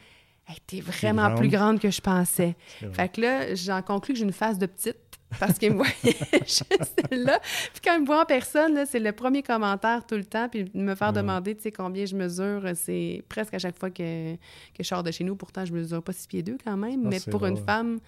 [0.48, 2.56] Hey, t'es vraiment plus grande que je pensais.
[2.92, 6.16] Fait que là, j'en conclus que j'ai une face de petite parce qu'il me voyait
[6.44, 7.38] juste là.
[7.72, 10.48] Puis quand il me voit en personne, c'est le premier commentaire tout le temps.
[10.48, 14.34] Puis me faire demander, tu sais, combien je mesure, c'est presque à chaque fois que,
[14.34, 14.38] que,
[14.80, 15.36] je sors de chez nous.
[15.36, 17.02] Pourtant, je mesure pas six pieds deux quand même.
[17.04, 18.00] Ah, mais pour une femme,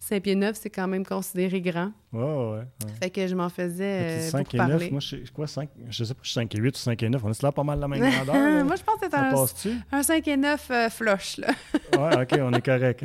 [0.00, 1.92] 5 pieds 9, c'est quand même considéré grand.
[2.10, 2.66] Ouais, ouais,
[3.02, 4.18] Fait que je m'en faisais.
[4.18, 6.54] Euh, 5 et 9, moi, je sais quoi, 5, je sais pas, je suis 5
[6.54, 7.22] et 8 ou 5 et 9.
[7.22, 8.64] On est là pas mal la même grandeur.
[8.64, 9.06] moi, je pense que
[9.60, 11.48] c'est un, un 5 et 9 euh, flush, là.
[11.98, 13.04] ouais, OK, on est correct.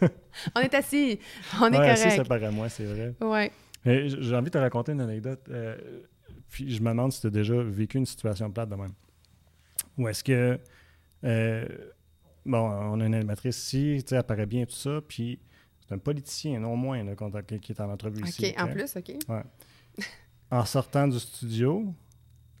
[0.54, 1.18] on est assis.
[1.60, 2.06] On est ouais, correct.
[2.06, 3.14] assis, ça paraît moi, c'est vrai.
[3.20, 3.50] Ouais.
[3.84, 5.40] J'ai envie de te raconter une anecdote.
[5.50, 5.76] Euh,
[6.48, 8.92] puis je me demande si tu as déjà vécu une situation plate de même.
[9.98, 10.60] Ou est-ce que.
[11.24, 11.66] Euh,
[12.44, 15.40] bon, on a une animatrice ici, tu sais, elle paraît bien, tout ça, puis
[15.86, 17.14] c'est un politicien, non moins, là,
[17.60, 18.54] qui est en entrevue ici.
[18.56, 19.12] OK, en plus, OK.
[19.28, 19.42] Ouais.
[20.50, 21.94] en sortant du studio,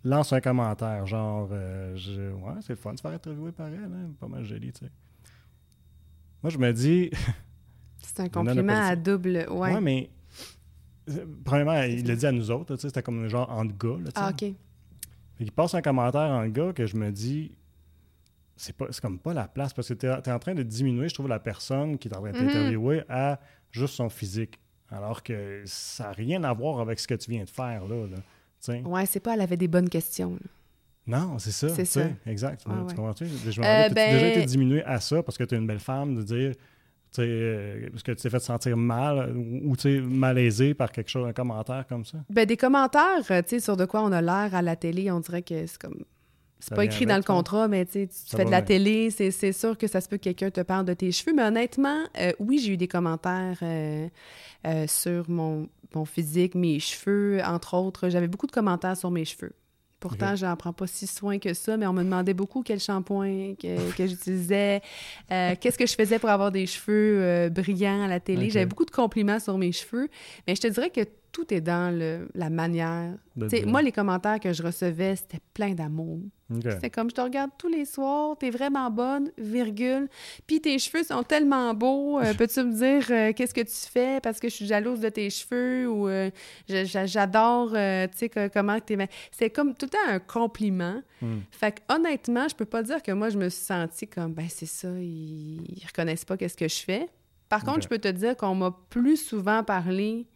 [0.04, 3.66] lance un commentaire, genre, euh, je, ouais, c'est le fun de se faire interviewer par
[3.66, 4.90] elle, hein, pas mal joli, tu sais.
[6.42, 7.10] Moi, je me dis.
[7.98, 9.74] C'est un compliment à double, ouais.
[9.74, 10.10] Ouais, mais.
[11.44, 13.96] Premièrement, il l'a dit à nous autres, tu sais, c'était comme un genre en gars,
[14.02, 14.52] là, Ah, OK.
[15.38, 17.52] Il passe un commentaire en gars que je me dis,
[18.56, 21.28] c'est comme pas la place parce que tu es, en train de diminuer, je trouve,
[21.28, 23.40] la personne qui est en train d'interviewer mm à
[23.70, 24.58] juste son physique.
[24.90, 28.06] Alors que ça n'a rien à voir avec ce que tu viens de faire là.
[28.06, 30.38] là ouais, c'est pas elle avait des bonnes questions.
[31.06, 31.68] Non, c'est ça.
[31.68, 32.08] C'est ça.
[32.26, 32.62] Exact.
[32.62, 33.26] tu comprends-tu?
[33.26, 34.12] Je me euh, ben...
[34.12, 36.52] déjà été diminué à ça parce que tu es une belle femme de dire
[37.18, 41.32] euh, parce que tu t'es fait sentir mal ou, ou malaisé par quelque chose, un
[41.32, 42.18] commentaire comme ça?
[42.28, 45.10] Ben, des commentaires, euh, tu sais, sur de quoi on a l'air à la télé,
[45.10, 46.04] on dirait que c'est comme
[46.58, 49.86] c'est pas écrit dans le contrat, mais tu fais de la télé, c'est sûr que
[49.86, 51.34] ça se peut que quelqu'un te parle de tes cheveux.
[51.34, 54.08] Mais honnêtement, euh, oui, j'ai eu des commentaires euh,
[54.66, 58.08] euh, sur mon, mon, physique, mes cheveux, entre autres.
[58.08, 59.52] J'avais beaucoup de commentaires sur mes cheveux.
[60.00, 62.78] Pourtant, je n'en prends pas si soin que ça, mais on me demandait beaucoup quel
[62.78, 64.82] shampoing que, que j'utilisais,
[65.28, 68.50] qu'est-ce que je faisais pour avoir des cheveux brillants à la télé.
[68.50, 70.08] J'avais beaucoup de compliments sur mes cheveux,
[70.46, 71.00] mais je te dirais que
[71.36, 73.12] tout est dans le, la manière.
[73.66, 76.20] Moi, les commentaires que je recevais, c'était plein d'amour.
[76.80, 80.08] C'est comme, je te regarde tous les soirs, t'es vraiment bonne, virgule.
[80.46, 82.18] Puis tes cheveux sont tellement beaux.
[82.18, 85.10] Euh, peux-tu me dire euh, qu'est-ce que tu fais parce que je suis jalouse de
[85.10, 86.30] tes cheveux ou euh,
[86.68, 88.96] j'adore, tu sais, comment t'es...
[89.30, 91.02] C'est comme tout le temps un compliment.
[91.20, 91.40] Hmm.
[91.50, 94.46] Fait que honnêtement, je peux pas dire que moi, je me suis sentie comme, ben
[94.48, 97.10] c'est ça, ils, reconnaissent pas qu'est-ce que je fais.
[97.50, 100.26] Par contre, je peux te dire qu'on m'a plus souvent parlé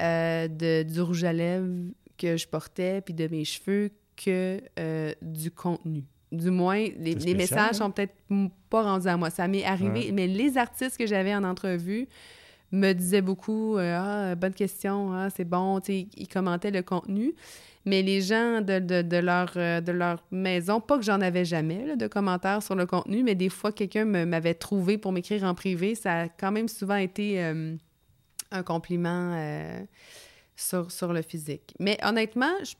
[0.00, 1.68] de, du rouge à lèvres
[2.20, 6.04] que je portais puis de mes cheveux que euh, du contenu.
[6.30, 8.14] Du moins, les, messages sont peut-être
[8.68, 9.30] pas rendus à moi.
[9.30, 12.06] Ça m'est arrivé, mais les artistes que j'avais en entrevue
[12.70, 15.80] me disaient beaucoup euh, Ah, bonne question, ah, c'est bon.
[15.88, 17.34] ils commentaient le contenu.
[17.84, 21.96] Mais les gens de, de, leur, euh, de leur maison, pas que j'en avais jamais
[21.96, 25.96] de commentaires sur le contenu, mais des fois, quelqu'un m'avait trouvé pour m'écrire en privé.
[25.96, 27.42] Ça a quand même souvent été
[28.50, 29.36] un compliment
[30.56, 31.74] sur, sur le physique.
[31.78, 32.74] Mais honnêtement, je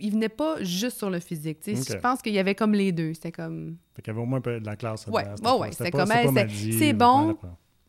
[0.00, 1.58] il venait pas juste sur le physique.
[1.66, 3.14] Je pense qu'il y avait comme les deux.
[3.14, 3.76] C'était comme.
[3.94, 5.06] Fait qu'il y avait au moins un peu de la classe.
[5.06, 5.72] Ouais, ouais, ouais.
[5.72, 7.36] C'était comme, c'est bon.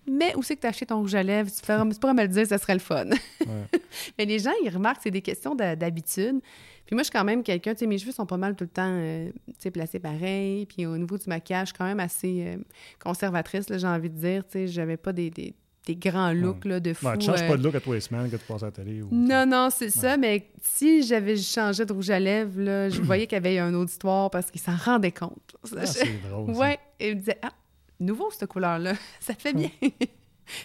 [0.09, 1.51] mais où c'est que tu as acheté ton rouge à lèvres?
[1.51, 3.05] Tu, pourrais, tu pourrais me le dire, ça serait le fun.
[3.05, 3.79] Ouais.
[4.17, 6.39] mais les gens, ils remarquent, c'est des questions de- d'habitude.
[6.85, 8.63] Puis moi, je suis quand même quelqu'un, tu sais, mes cheveux sont pas mal tout
[8.63, 10.65] le temps, euh, tu sais, placés pareil.
[10.65, 12.57] Puis au niveau du maquillage, je suis quand même assez euh,
[13.03, 14.43] conservatrice, j'ai envie de dire.
[14.45, 15.53] Tu sais, j'avais pas des, des,
[15.85, 17.07] des grands looks, là, de fou.
[17.07, 18.67] Ouais, tu changes euh, pas de look à tous les semaines que tu passes à
[18.67, 19.01] la télé.
[19.01, 19.07] Ou...
[19.11, 23.25] non, non, c'est ça, mais si j'avais changé de rouge à lèvres, là, je voyais
[23.25, 25.55] qu'il y avait un auditoire parce qu'il s'en rendait compte.
[25.75, 26.53] Ah, c'est drôle.
[26.53, 26.59] ça.
[26.59, 27.51] ouais, et il me disait, ah,
[27.99, 29.69] nouveau cette couleur-là, ça te fait bien.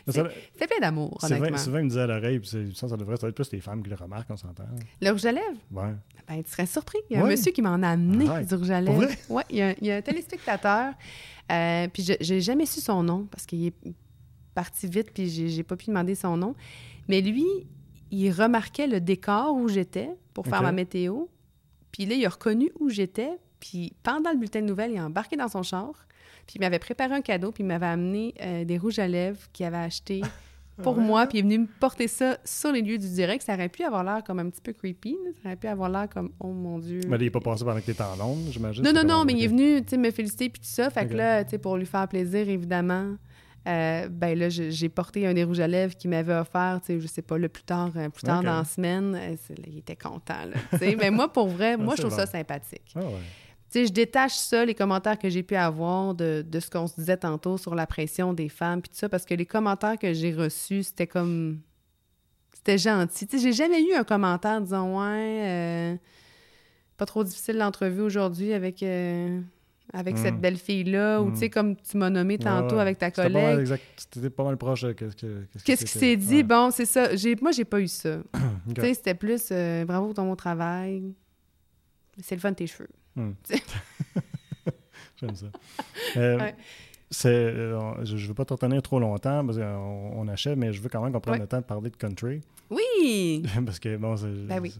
[0.06, 1.58] C'est plein d'amour, honnêtement.
[1.58, 2.40] Sylvain me disait à l'oreille,
[2.74, 4.64] ça, ça devrait être plus les femmes qui le remarquent, on s'entend.
[5.02, 5.92] Le rouge à lèvres, Ouais.
[6.26, 6.96] ben, tu serais surpris.
[7.10, 7.32] Il y a un Ouais.
[7.32, 8.48] monsieur qui m'en a amené Arrête.
[8.48, 9.06] du rouge à lèvres.
[9.28, 10.94] Ouais, il y, a, il y a un téléspectateur,
[11.52, 13.74] euh, puis je j'ai jamais su son nom parce qu'il est
[14.54, 16.54] parti vite, puis j'ai j'ai pas pu demander son nom.
[17.08, 17.46] Mais lui,
[18.10, 21.26] il remarquait le décor où j'étais pour faire ma météo.
[21.90, 23.30] Puis là, il a reconnu où j'étais.
[23.60, 25.92] Puis pendant le bulletin de nouvelles, il a embarqué dans son char.
[26.46, 27.52] Puis il m'avait préparé un cadeau.
[27.52, 30.22] Puis il m'avait amené euh, des rouges à lèvres qu'il avait acheté
[30.82, 31.04] pour ouais?
[31.04, 31.26] moi.
[31.26, 33.42] Puis il est venu me porter ça sur les lieux du direct.
[33.44, 35.16] Ça aurait pu avoir l'air comme un petit peu creepy.
[35.24, 35.30] là.
[35.42, 37.00] Ça aurait pu avoir l'air comme, oh mon Dieu.
[37.08, 38.84] Mais il n'est pas passé pendant que tu étais en Londres, j'imagine.
[38.84, 40.90] Non, non, non, mais il est venu, me féliciter puis tout ça.
[40.90, 43.16] Fait que là, tu sais, pour lui faire plaisir, évidemment,
[43.66, 47.00] euh, ben là, j'ai porté un des rouges à lèvres qu'il m'avait offert, tu sais,
[47.00, 49.14] je sais pas, le plus tard, euh, plus tard dans la semaine.
[49.14, 52.24] Euh, là, il était content, là, mais moi, pour vrai, moi, c'est je trouve bon.
[52.24, 52.92] ça sympathique.
[52.94, 53.20] Ah ouais.
[53.70, 56.86] Tu sais, je détache ça, les commentaires que j'ai pu avoir de, de ce qu'on
[56.86, 59.98] se disait tantôt sur la pression des femmes puis tout ça, parce que les commentaires
[59.98, 61.60] que j'ai reçus, c'était comme...
[62.52, 63.26] C'était gentil.
[63.26, 65.96] Tu sais, j'ai jamais eu un commentaire disant «Ouais, euh,
[66.96, 69.40] pas trop difficile l'entrevue aujourd'hui avec, euh,
[69.92, 70.18] avec Mm.
[70.18, 71.20] cette belle fille-là.
[71.20, 71.32] Ou Mm.
[71.34, 72.80] tu sais, comme tu m'as nommé tantôt Ouais, ouais.
[72.80, 73.68] avec ta collègue.
[73.96, 75.44] C'était pas mal proche de qu'est-ce que.
[75.64, 76.36] Qu'est-ce qui s'est dit?
[76.36, 76.42] Ouais.
[76.42, 77.14] Bon, c'est ça.
[77.16, 78.18] J'ai, moi, j'ai pas eu ça.
[78.74, 81.12] Tu sais, c'était plus euh, bravo pour ton bon travail.
[82.22, 82.88] C'est le fun de tes cheveux.
[85.16, 85.46] J'aime ça.
[86.16, 86.50] Euh,
[87.26, 90.80] euh, je ne veux pas te retenir trop longtemps parce qu'on on achète, mais je
[90.82, 92.40] veux quand même qu'on prenne le temps de parler de country.
[92.70, 93.44] Oui!
[93.66, 94.74] parce que, bon, c'est Ben oui.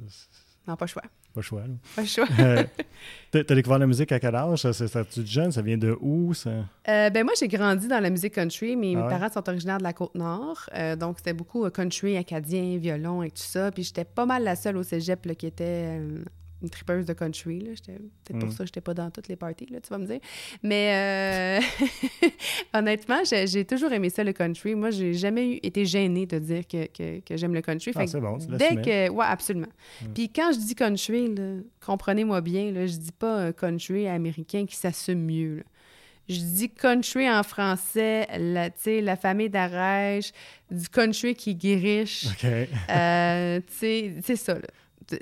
[0.66, 1.02] Non, pas le choix.
[1.34, 1.60] Pas le choix.
[1.62, 1.74] là.
[1.96, 2.26] Pas le choix.
[2.40, 2.62] Euh,
[3.30, 4.60] T'as découvert la musique à quel âge?
[4.60, 5.50] Ça, c'est- jeune?
[5.52, 6.32] Ça vient de où?
[6.34, 6.50] Ça?
[6.88, 8.76] Euh, ben moi, j'ai grandi dans la musique country.
[8.76, 9.08] Mes, Ah mes ouais?
[9.10, 10.70] parents sont originaires de la Côte-Nord.
[10.74, 13.70] Euh, donc, c'était beaucoup country, acadien, violon et tout ça.
[13.72, 15.98] Puis j'étais pas mal la seule au cégep là, qui était
[16.64, 17.58] une tripeuse de country.
[17.86, 18.50] Peut-être pour Mm.
[18.52, 20.18] ça que j'étais pas dans toutes les parties, là, tu vas me dire.
[20.62, 22.28] Mais euh,
[22.74, 24.74] honnêtement, j'ai toujours aimé ça, le country.
[24.74, 27.92] Moi, j'ai jamais eu- été gênée de dire que, que- que j'aime le country.
[27.94, 29.08] Ah, c'est bon, Dès que...
[29.10, 29.68] Ouais, absolument.
[30.02, 30.06] Mm.
[30.14, 31.30] Puis quand je dis country,
[31.84, 35.56] comprenez-moi bien, là, je dis pas country américain qui s'assume mieux.
[35.58, 35.62] là.
[36.26, 38.70] Je dis country en français, la,
[39.02, 40.32] la famille d'Arèche,
[40.70, 42.24] du country qui guériche.
[42.28, 42.46] OK.
[42.90, 44.54] Euh, tu sais, c'est ça.
[44.54, 45.18] là.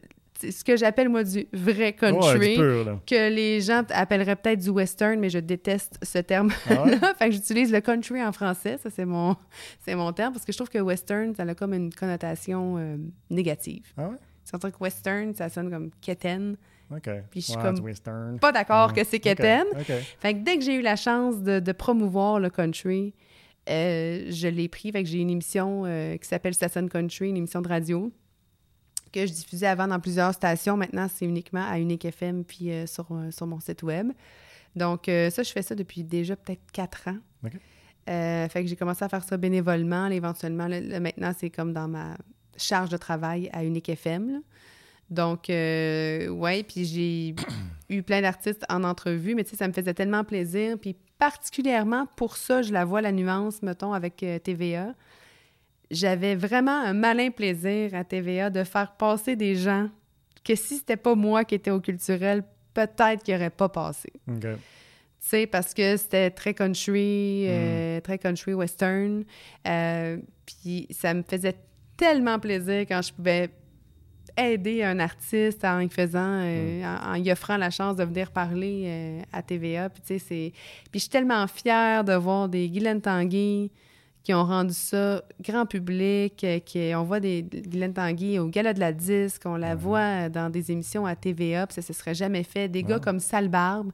[0.51, 2.57] Ce que j'appelle, moi, du vrai country.
[2.57, 6.55] pur, que les gens appelleraient peut-être du western, mais je déteste ce terme-là.
[6.69, 6.99] Ah ouais?
[7.19, 9.37] fait que j'utilise le country en français, ça c'est mon,
[9.81, 12.97] c'est mon terme, parce que je trouve que western, ça a comme une connotation euh,
[13.31, 13.85] négative.
[13.97, 14.17] Ah ouais?
[14.45, 16.57] C'est que western, ça sonne comme quétaine.
[16.91, 17.09] OK.
[17.31, 18.39] Puis je suis comme western.
[18.39, 19.67] Pas d'accord que c'est quétaine.
[19.73, 19.93] OK.
[20.19, 23.15] Fait que dès que j'ai eu la chance de, de promouvoir le country,
[23.71, 24.93] euh, je l'ai pris.
[24.93, 28.13] Fait que j'ai une émission euh, qui s'appelle Station Country, une émission de radio
[29.13, 30.77] que je diffusais avant dans plusieurs stations.
[30.77, 34.13] Maintenant, c'est uniquement à Unique FM puis euh, sur, euh, sur mon site web.
[34.75, 37.19] Donc, euh, ça, je fais ça depuis déjà peut-être quatre ans.
[38.09, 40.09] Euh, fait que j'ai commencé à faire ça bénévolement.
[40.09, 42.17] là, éventuellement, là, là, maintenant, c'est comme dans ma
[42.57, 44.33] charge de travail à Unique FM.
[44.33, 44.39] là.
[45.11, 47.35] Donc, ouais, puis j'ai
[47.91, 50.79] eu plein d'artistes en entrevue, mais tu sais, ça me faisait tellement plaisir.
[50.79, 54.95] Puis particulièrement pour ça, je la vois, la nuance, mettons, avec TVA.
[55.93, 59.91] J'avais vraiment un malin plaisir à TVA de faire passer des gens
[60.43, 62.43] que si c'était pas moi qui étais au culturel,
[62.75, 64.11] peut-être qu'ils n'auraient pas passé.
[65.23, 69.25] Tu sais, parce que c'était très country, euh, très country western.
[69.69, 70.17] Euh,
[70.47, 71.57] puis ça me faisait
[71.97, 73.51] tellement plaisir quand je pouvais
[74.37, 78.31] aider un artiste en y faisant, euh, en, en y offrant la chance de venir
[78.33, 79.91] parler à TVA.
[79.91, 80.53] Puis tu sais, c'est...
[80.91, 83.71] Puis je suis tellement fière de voir des Guylaine Tanguy
[84.23, 88.73] qui ont rendu ça grand public, euh, qui, on voit des Guylaine Tanguy au Gala
[88.73, 89.81] de la Disque, on la Mhm.
[89.81, 92.69] voit dans des émissions à TVA, puis ça se serait jamais fait.
[92.69, 93.91] Des gars comme Sale Barbe,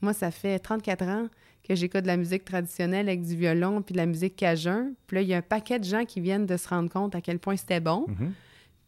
[0.00, 1.26] moi, ça fait 34 ans
[1.66, 4.92] que j'écoute de la musique traditionnelle avec du violon puis de la musique cajun.
[5.06, 7.14] Puis là, il y a un paquet de gens qui viennent de se rendre compte
[7.14, 8.04] à quel point c'était bon.
[8.08, 8.32] Mhm.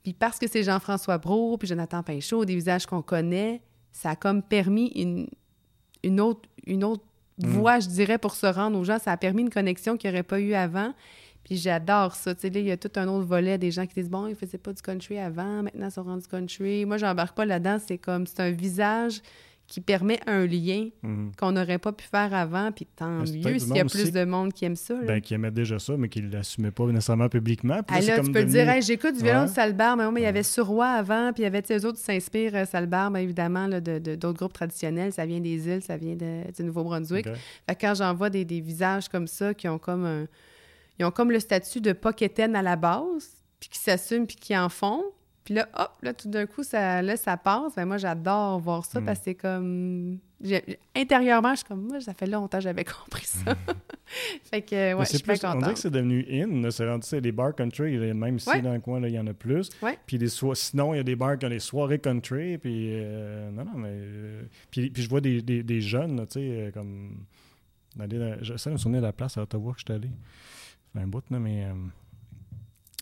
[0.04, 3.60] Puis parce que c'est Jean-François Brault puis Jonathan Pinchot, des visages qu'on connaît,
[3.92, 5.28] ça a comme permis une,
[6.04, 7.02] une autre, une autre
[7.38, 7.48] Mm.
[7.48, 8.98] voie, je dirais, pour se rendre aux gens.
[8.98, 10.92] Ça a permis une connexion qu'il n'y aurait pas eu avant.
[11.44, 12.34] Puis j'adore ça.
[12.34, 14.26] Tu sais, là, il y a tout un autre volet des gens qui disent, bon,
[14.26, 16.84] ils faisaient pas du country avant, maintenant ils sont rendus country.
[16.84, 17.78] Moi, j'embarque pas là-dedans.
[17.84, 19.22] C'est comme, c'est un visage
[19.68, 21.32] qui permet un lien Mhm.
[21.38, 23.42] qu'on n'aurait pas pu faire avant, puis tant mieux s'il
[23.76, 24.94] y a plus aussi- de monde qui aime ça.
[24.94, 25.02] là.
[25.06, 27.82] Ben, qui aimait déjà ça, mais qui ne l'assumaient pas nécessairement publiquement.
[27.82, 29.46] Puis Ah, là, comme tu peux devenu- dire, Hey, j'écoute du violon Ouais.
[29.46, 32.04] de Salbar, mais il y avait Suroît avant, puis il y avait, eux autres qui
[32.04, 35.12] s'inspirent, euh, Salbar, ben, évidemment, là, de, de- d'autres groupes traditionnels.
[35.12, 37.26] Ça vient des îles, ça vient de- du Nouveau-Brunswick.
[37.26, 37.34] Ok.
[37.68, 40.26] Fait que quand j'en vois des, des visages comme ça, qui ont comme un-
[40.98, 44.34] Ils ont comme le statut de pas quétaine à la base, puis qui s'assument, puis
[44.36, 45.04] qui en font.
[45.48, 47.74] Puis là, hop, là, tout d'un coup, ça, là, ça passe.
[47.74, 49.04] Ben, moi, j'adore voir ça Mm.
[49.06, 50.18] parce que c'est comme...
[50.94, 53.54] Intérieurement, je suis comme, moi, ça fait longtemps que j'avais compris ça.
[54.50, 55.72] fait que, ouais, je c'est suis plus- on dirait contente.
[55.72, 56.70] que c'est devenu in.
[56.70, 57.96] C'est rendu, c'est des bars country.
[58.12, 58.60] Même ici, Ouais.
[58.60, 59.70] dans le coin, il y en a plus.
[59.82, 59.98] Ouais.
[60.06, 62.58] Puis des so- sinon, il y a des bars qui ont des soirées country.
[62.58, 63.88] Puis, euh, non, non, mais.
[63.90, 67.24] euh, puis, puis je vois des, des, des jeunes, tu sais, euh, comme.
[68.42, 70.10] J'essaie de me souvenir de la place à Ottawa que je suis allé.
[70.92, 71.64] Fait un bout, là, mais.
[71.64, 71.72] euh,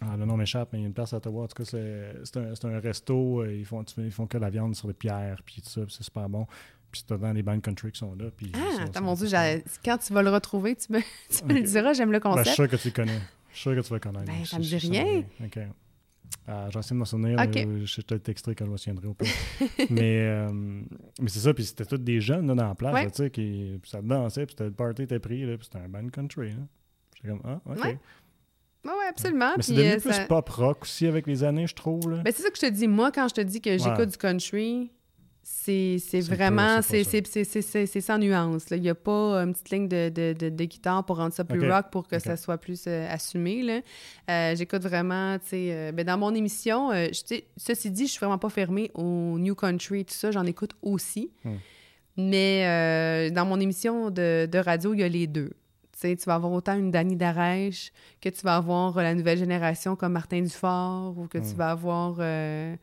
[0.02, 1.44] ah, le nom m'échappe, mais il y a une place à Ottawa.
[1.44, 3.40] En tout cas, c'est c'est un, c'est un resto.
[3.42, 6.02] euh, ils, font, ils font que la viande sur des pierres, puis tout ça, c'est
[6.04, 6.46] super bon.
[6.92, 8.26] Puis c'est dans les bandes country qui sont là.
[8.36, 9.26] Puis Ah, attends, mon Dieu,
[9.84, 12.42] quand tu vas le retrouver, tu me, tu me le diras, j'aime le Ben, je
[12.42, 12.56] suis concept.
[12.56, 13.20] sûr que tu le connais.
[13.50, 14.26] Je suis sûr que tu vas connaître.
[14.26, 15.22] Ben, ça me dit rien.
[15.44, 15.58] OK.
[16.48, 17.38] Euh, J'essaie de m'en souvenir.
[17.40, 19.32] Euh, Je te le texterai quand je me souviendrai au pire.
[19.90, 23.04] mais euh, mais c'est ça, puis c'était tous des jeunes là, dans la place, Ouais.
[23.04, 25.84] là, tu sais, qui puis ça dansait, puis le party était pris, là, puis c'était
[25.84, 26.52] un band country.
[27.16, 27.82] J'étais comme, ah, OK.
[27.84, 27.98] Ouais.
[28.84, 29.52] Oui, oui, absolument.
[29.56, 32.10] Mais c'est devenu euh, plus ça- pop rock aussi avec les années, je trouve.
[32.10, 32.18] Là.
[32.22, 32.86] Ben, c'est ça que je te dis.
[32.86, 34.06] Moi, quand je te dis que j'écoute Ouais.
[34.06, 34.92] du country,
[35.42, 36.76] c'est c'est C'est vraiment...
[36.76, 38.70] pas- C'est c'est c'est- c'est- c'est- c'est- c'est sans nuance.
[38.70, 38.76] là.
[38.76, 41.44] Il n'y a pas une petite ligne de, de, de- de guitare pour rendre ça
[41.44, 43.62] plus rock, pour que ça soit plus euh, assumé.
[43.62, 43.80] là.
[44.30, 45.66] Euh, j'écoute vraiment, tu sais...
[45.70, 49.54] euh, ben, dans mon émission, je- ceci dit, je suis vraiment pas fermée au new
[49.54, 50.30] country tout ça.
[50.30, 51.30] J'en écoute aussi.
[51.44, 51.54] Hmm.
[52.16, 55.50] Mais dans mon émission de, de radio, il y a les deux.
[56.00, 59.96] Tu vas avoir autant une Dani Darèche que tu vas avoir euh, la nouvelle génération
[59.96, 61.56] comme Martin Dufort ou que tu Mm.
[61.56, 62.76] vas avoir euh,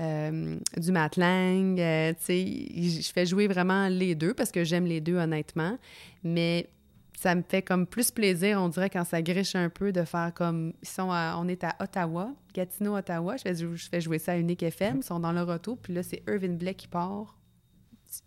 [0.00, 1.76] euh, du Matt Lang.
[1.78, 5.78] je fais jouer vraiment les deux parce que j'aime les deux honnêtement.
[6.24, 6.68] Mais
[7.18, 10.32] ça me fait comme plus plaisir, on dirait, quand ça griche un peu de faire
[10.34, 10.72] comme...
[10.82, 13.36] Ils sont à- on est à Ottawa, Gatineau, Ottawa.
[13.36, 14.98] Je fais, je fais jouer ça à Unique FM.
[14.98, 15.76] Ils sont dans leur auto.
[15.76, 17.36] Puis là, c'est Irvin Blake qui part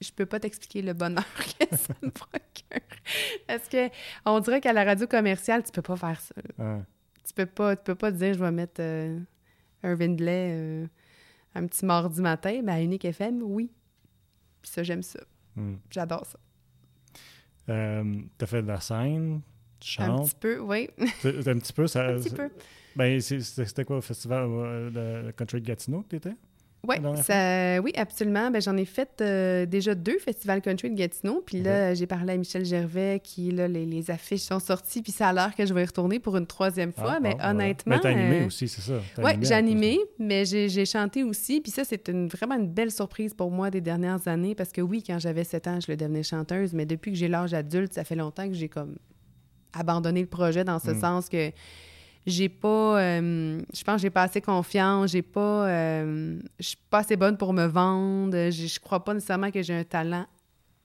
[0.02, 1.26] je peux pas t'expliquer le bonheur
[1.60, 2.88] que ça me procure.
[3.48, 3.90] Parce que
[4.26, 6.36] on dirait qu'à la radio commerciale, tu peux pas faire ça.
[6.58, 6.82] Ouais.
[7.26, 9.20] Tu peux pas, tu peux pas te dire je vais mettre euh,
[9.84, 10.88] un Blais euh,
[11.56, 12.62] un petit mardi matin.
[12.64, 13.72] Ben, à Unique FM, oui.
[14.62, 15.20] Puis ça, j'aime ça.
[15.56, 15.76] Hmm.
[15.90, 16.40] J'adore ça.
[17.70, 19.42] Euh, T'as fait de la scène,
[19.80, 20.30] tu Un chantes.
[20.30, 20.90] petit peu, oui.
[21.00, 21.88] Un petit peu.
[21.88, 22.50] Ça, un petit peu.
[22.96, 26.36] Ben, c'était quoi, le festival euh, de Country de Gatineau que t'étais?
[26.86, 28.52] Ouais, ça, oui, absolument.
[28.52, 31.42] Ben, j'en ai fait euh, déjà deux festivals country de Gatineau.
[31.46, 35.02] Puis là, j'ai parlé à Michel Gervais, qui, là, les, les affiches sont sorties.
[35.02, 37.14] Puis ça a l'air que je vais y retourner pour une troisième fois.
[37.16, 37.52] Ah, mais voilà.
[37.52, 37.96] honnêtement.
[37.96, 39.00] Mais t'as animé euh, aussi, c'est ça.
[39.20, 41.62] Oui, j'ai animé, mais j'ai j'ai chanté aussi.
[41.62, 44.54] Puis ça, c'est une, vraiment une belle surprise pour moi des dernières années.
[44.54, 46.74] Parce que oui, quand j'avais 7 ans, je le devenais chanteuse.
[46.74, 48.98] Mais depuis que j'ai l'âge adulte, ça fait longtemps que j'ai comme
[49.72, 51.00] abandonné le projet dans ce Mm.
[51.00, 51.50] sens que
[52.26, 53.00] j'ai pas.
[53.02, 55.12] euh, je pense que j'ai pas assez confiance.
[55.12, 55.68] J'ai pas.
[55.68, 58.50] euh, je suis pas assez bonne pour me vendre.
[58.50, 60.26] j'ai- Je crois pas nécessairement que j'ai un talent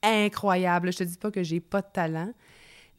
[0.03, 0.93] incroyable.
[0.93, 2.32] Je te dis pas que j'ai pas de talent.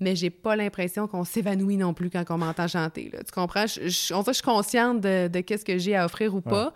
[0.02, 3.10] Mais j'ai pas l'impression qu'on s'évanouit non plus quand on m'entend chanter.
[3.12, 3.20] là.
[3.24, 3.68] Tu comprends?
[3.68, 6.34] Je, je- on dirait que je suis consciente de, de qu'est-ce que j'ai à offrir
[6.34, 6.74] ou pas.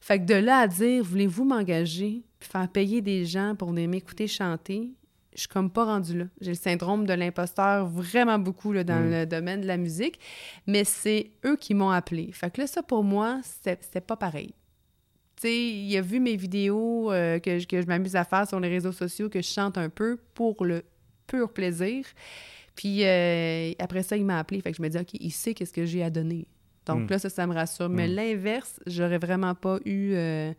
[0.00, 3.88] Fait que de là à dire, voulez-vous m'engager puis faire payer des gens pour venir
[3.88, 4.90] m'écouter chanter,
[5.34, 6.24] je suis comme pas rendue là.
[6.40, 9.10] J'ai le syndrome de l'imposteur vraiment beaucoup là, dans Mm.
[9.10, 10.18] le domaine de la musique,
[10.66, 12.30] mais c'est eux qui m'ont appelé.
[12.32, 14.54] Fait que là, ça pour moi, c'était pas pareil.
[15.36, 18.46] Tu sais, il a vu mes vidéos euh, que, je- que je m'amuse à faire
[18.46, 20.82] sur les réseaux sociaux, que je chante un peu pour le
[21.26, 22.04] pur plaisir.
[22.76, 24.60] Puis euh, après ça, il m'a appelé.
[24.60, 26.46] Fait que je me dis, OK, il sait qu'est-ce que j'ai à donner.
[26.86, 27.10] Donc Mm.
[27.10, 27.88] là, ça, ça me rassure.
[27.88, 28.14] Mais Mm.
[28.14, 30.52] l'inverse, j'aurais vraiment pas eu euh,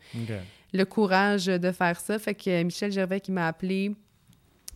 [0.74, 2.18] le courage de faire ça.
[2.20, 3.96] Fait que Michel Gervais qui m'a appelé.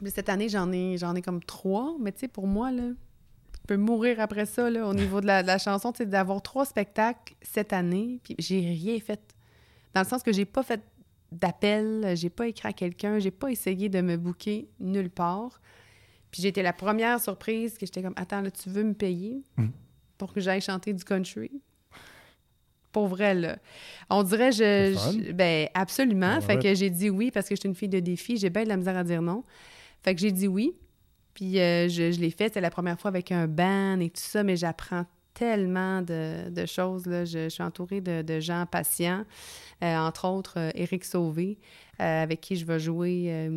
[0.06, 1.96] Cette année, j'en ai, j'en ai comme trois.
[2.00, 5.26] Mais tu sais, pour moi, là, je peux mourir après ça, là, au niveau de
[5.28, 5.92] la, de la chanson.
[5.92, 9.20] Tu sais, d'avoir trois spectacles cette année, puis j'ai rien fait.
[9.94, 10.82] Dans le sens que j'ai pas fait
[11.32, 15.60] d'appel, j'ai pas écrit à quelqu'un, j'ai pas essayé de me booker nulle part.
[16.32, 19.44] Puis j'ai été la première surprise que j'étais comme, attends, là, tu veux me payer
[19.58, 19.72] Mhm.
[20.18, 21.52] pour que j'aille chanter du country?
[22.92, 23.58] Pour vrai, là.
[24.10, 25.32] On dirait, je.
[25.34, 26.36] Ben, absolument.
[26.38, 28.38] Ah, fait que j'ai dit oui parce que j'étais une fille de défi.
[28.38, 29.44] J'ai bien de la misère à dire non.
[30.08, 30.74] Fait que j'ai dit oui.
[31.34, 32.54] Puis euh, je, je l'ai fait.
[32.54, 36.66] C'est la première fois avec un band et tout ça, mais j'apprends tellement de, de
[36.66, 37.06] choses.
[37.08, 37.26] Là.
[37.26, 39.26] Je, je suis entourée de, de gens patients,
[39.84, 41.60] euh, entre autres euh, Éric Sauvé,
[42.00, 43.50] euh, avec qui je vais jouer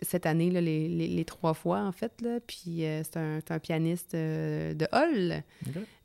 [0.00, 2.12] cette année, là, les, les- les trois fois, en fait.
[2.22, 2.38] Là.
[2.46, 5.42] Puis c'est un, pianiste de Hall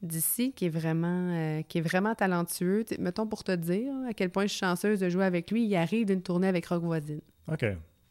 [0.02, 2.84] d'ici qui est vraiment qui est vraiment talentueux.
[3.00, 5.76] Mettons pour te dire à quel point je suis chanceuse de jouer avec lui, il
[5.78, 7.22] arrive d'une tournée avec Rock Voisine.
[7.52, 7.60] OK.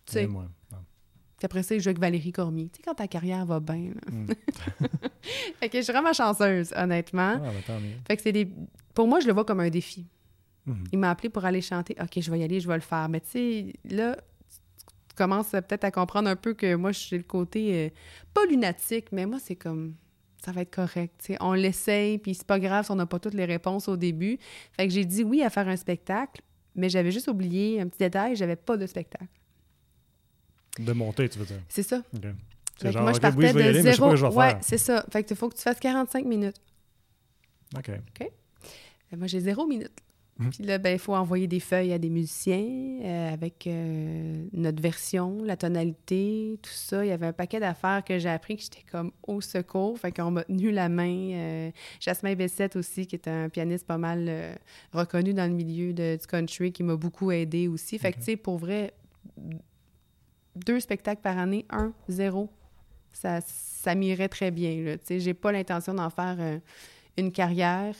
[0.07, 0.27] Tu sais.
[1.43, 2.69] Puis après ça, il joue avec Valérie Cormier.
[2.73, 3.91] Tu sais, quand ta carrière va bien.
[4.13, 4.27] Mm.
[5.59, 7.43] Fait que je suis vraiment chanceuse, honnêtement.
[7.45, 7.97] Ah, mieux.
[8.07, 8.49] Fait que c'est des...
[8.95, 10.07] Pour moi, je le vois comme un défi.
[10.67, 10.85] Mhm.
[10.93, 11.97] Il m'a appelé pour aller chanter.
[12.01, 13.09] OK, je vais y aller, je vais le faire.
[13.09, 14.17] Mais tu sais, là,
[14.47, 17.91] tu commences peut-être à comprendre un peu que moi, suis le côté, euh,
[18.33, 19.97] pas lunatique, mais moi, c'est comme,
[20.45, 21.13] ça va être correct.
[21.19, 21.39] tu sais.
[21.41, 24.39] On l'essaye, puis c'est pas grave si on n'a pas toutes les réponses au début.
[24.77, 26.41] Fait que j'ai dit oui à faire un spectacle,
[26.77, 29.27] mais j'avais juste oublié un petit détail, j'avais pas de spectacle.
[30.79, 31.61] De monter, tu veux dire.
[31.69, 32.03] C'est ça.
[32.15, 32.23] OK.
[32.81, 34.31] C'est genre, moi, je OK, partais oui, je de aller, zéro.
[34.39, 35.05] ouais, c'est ça.
[35.13, 36.57] Fait que faut que tu fasses 45 minutes.
[37.77, 37.91] OK.
[37.91, 39.93] Euh, Moi, j'ai zéro minute.
[40.39, 40.51] Mhm.
[40.51, 44.83] Puis là, ben, il faut envoyer des feuilles à des musiciens euh, avec euh, notre
[44.83, 47.05] version, la tonalité, tout ça.
[47.05, 49.99] Il y avait un paquet d'affaires que j'ai appris que j'étais comme au secours.
[49.99, 51.31] Fait qu'on m'a tenu la main.
[51.35, 51.71] Euh,
[52.01, 54.55] Jasmin Bessette aussi, qui est un pianiste pas mal euh,
[54.93, 57.99] reconnu dans le milieu de- du country, qui m'a beaucoup aidé aussi.
[57.99, 58.95] Fait que, tu sais, pour vrai,
[60.55, 62.51] deux spectacles par année, un, zéro,
[63.13, 64.97] ça, ça m'irait très bien.
[65.05, 66.59] Sais, j'ai pas l'intention d'en faire euh,
[67.17, 67.95] une carrière.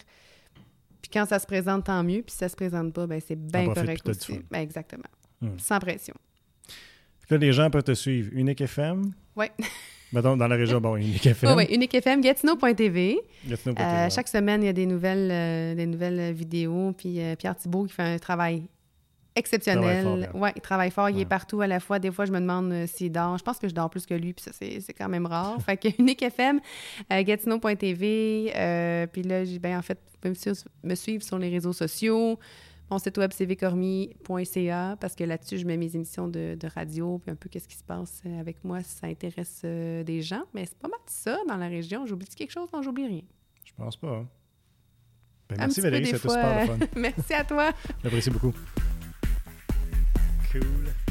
[1.01, 2.23] Puis quand ça se présente, tant mieux.
[2.23, 4.41] Puis si ça se présente pas, ben c'est bien profite, correct puis aussi.
[4.51, 5.03] Ben, exactement.
[5.41, 5.59] Hmm.
[5.59, 6.15] Sans pression.
[7.31, 8.31] Là, les gens peuvent te suivre.
[8.35, 9.13] Unique FM.
[9.37, 9.47] Oui.
[10.13, 11.57] Mettons, dans la région, bon, Unique FM.
[11.57, 11.75] Oui, oui.
[11.75, 13.19] Unique FM, Gatineau.tv.
[13.47, 16.93] Gatineau, Euh, chaque semaine, il y a des nouvelles, euh, des nouvelles vidéos.
[16.93, 18.65] Puis euh, Pierre Thibault qui fait un travail
[19.35, 20.03] exceptionnel.
[20.03, 21.11] Travaille fort, ouais, il travaille fort.
[21.11, 21.99] Il est partout à la fois.
[21.99, 23.39] Des fois, je me demande euh, s'il dort.
[23.39, 25.61] Je pense que je dors plus que lui, puis ça, c'est quand même rare.
[25.67, 26.61] fait que Unique FM,
[27.13, 28.53] euh, Gatineau.tv.
[28.55, 31.49] euh, puis là, j'ai ben, en fait, vous pouvez me suivre, me suivre sur les
[31.49, 32.39] réseaux sociaux.
[32.91, 37.31] Mon site web, cvcormier.ca, parce que là-dessus, je mets mes émissions de, de radio, puis
[37.31, 40.43] un peu qu'est-ce qui se passe euh, avec moi si ça intéresse euh, des gens.
[40.53, 42.05] Mais c'est pas mal ça dans la région.
[42.05, 42.69] J'oublie quelque chose?
[42.71, 43.23] Non, j'oublie rien.
[43.65, 44.09] Je pense pas.
[44.09, 44.27] hein.
[45.49, 46.79] Ben, merci Valérie, c'était super le fun.
[46.97, 47.71] Merci à toi.
[48.03, 48.53] J'apprécie beaucoup.
[50.53, 51.02] Cool.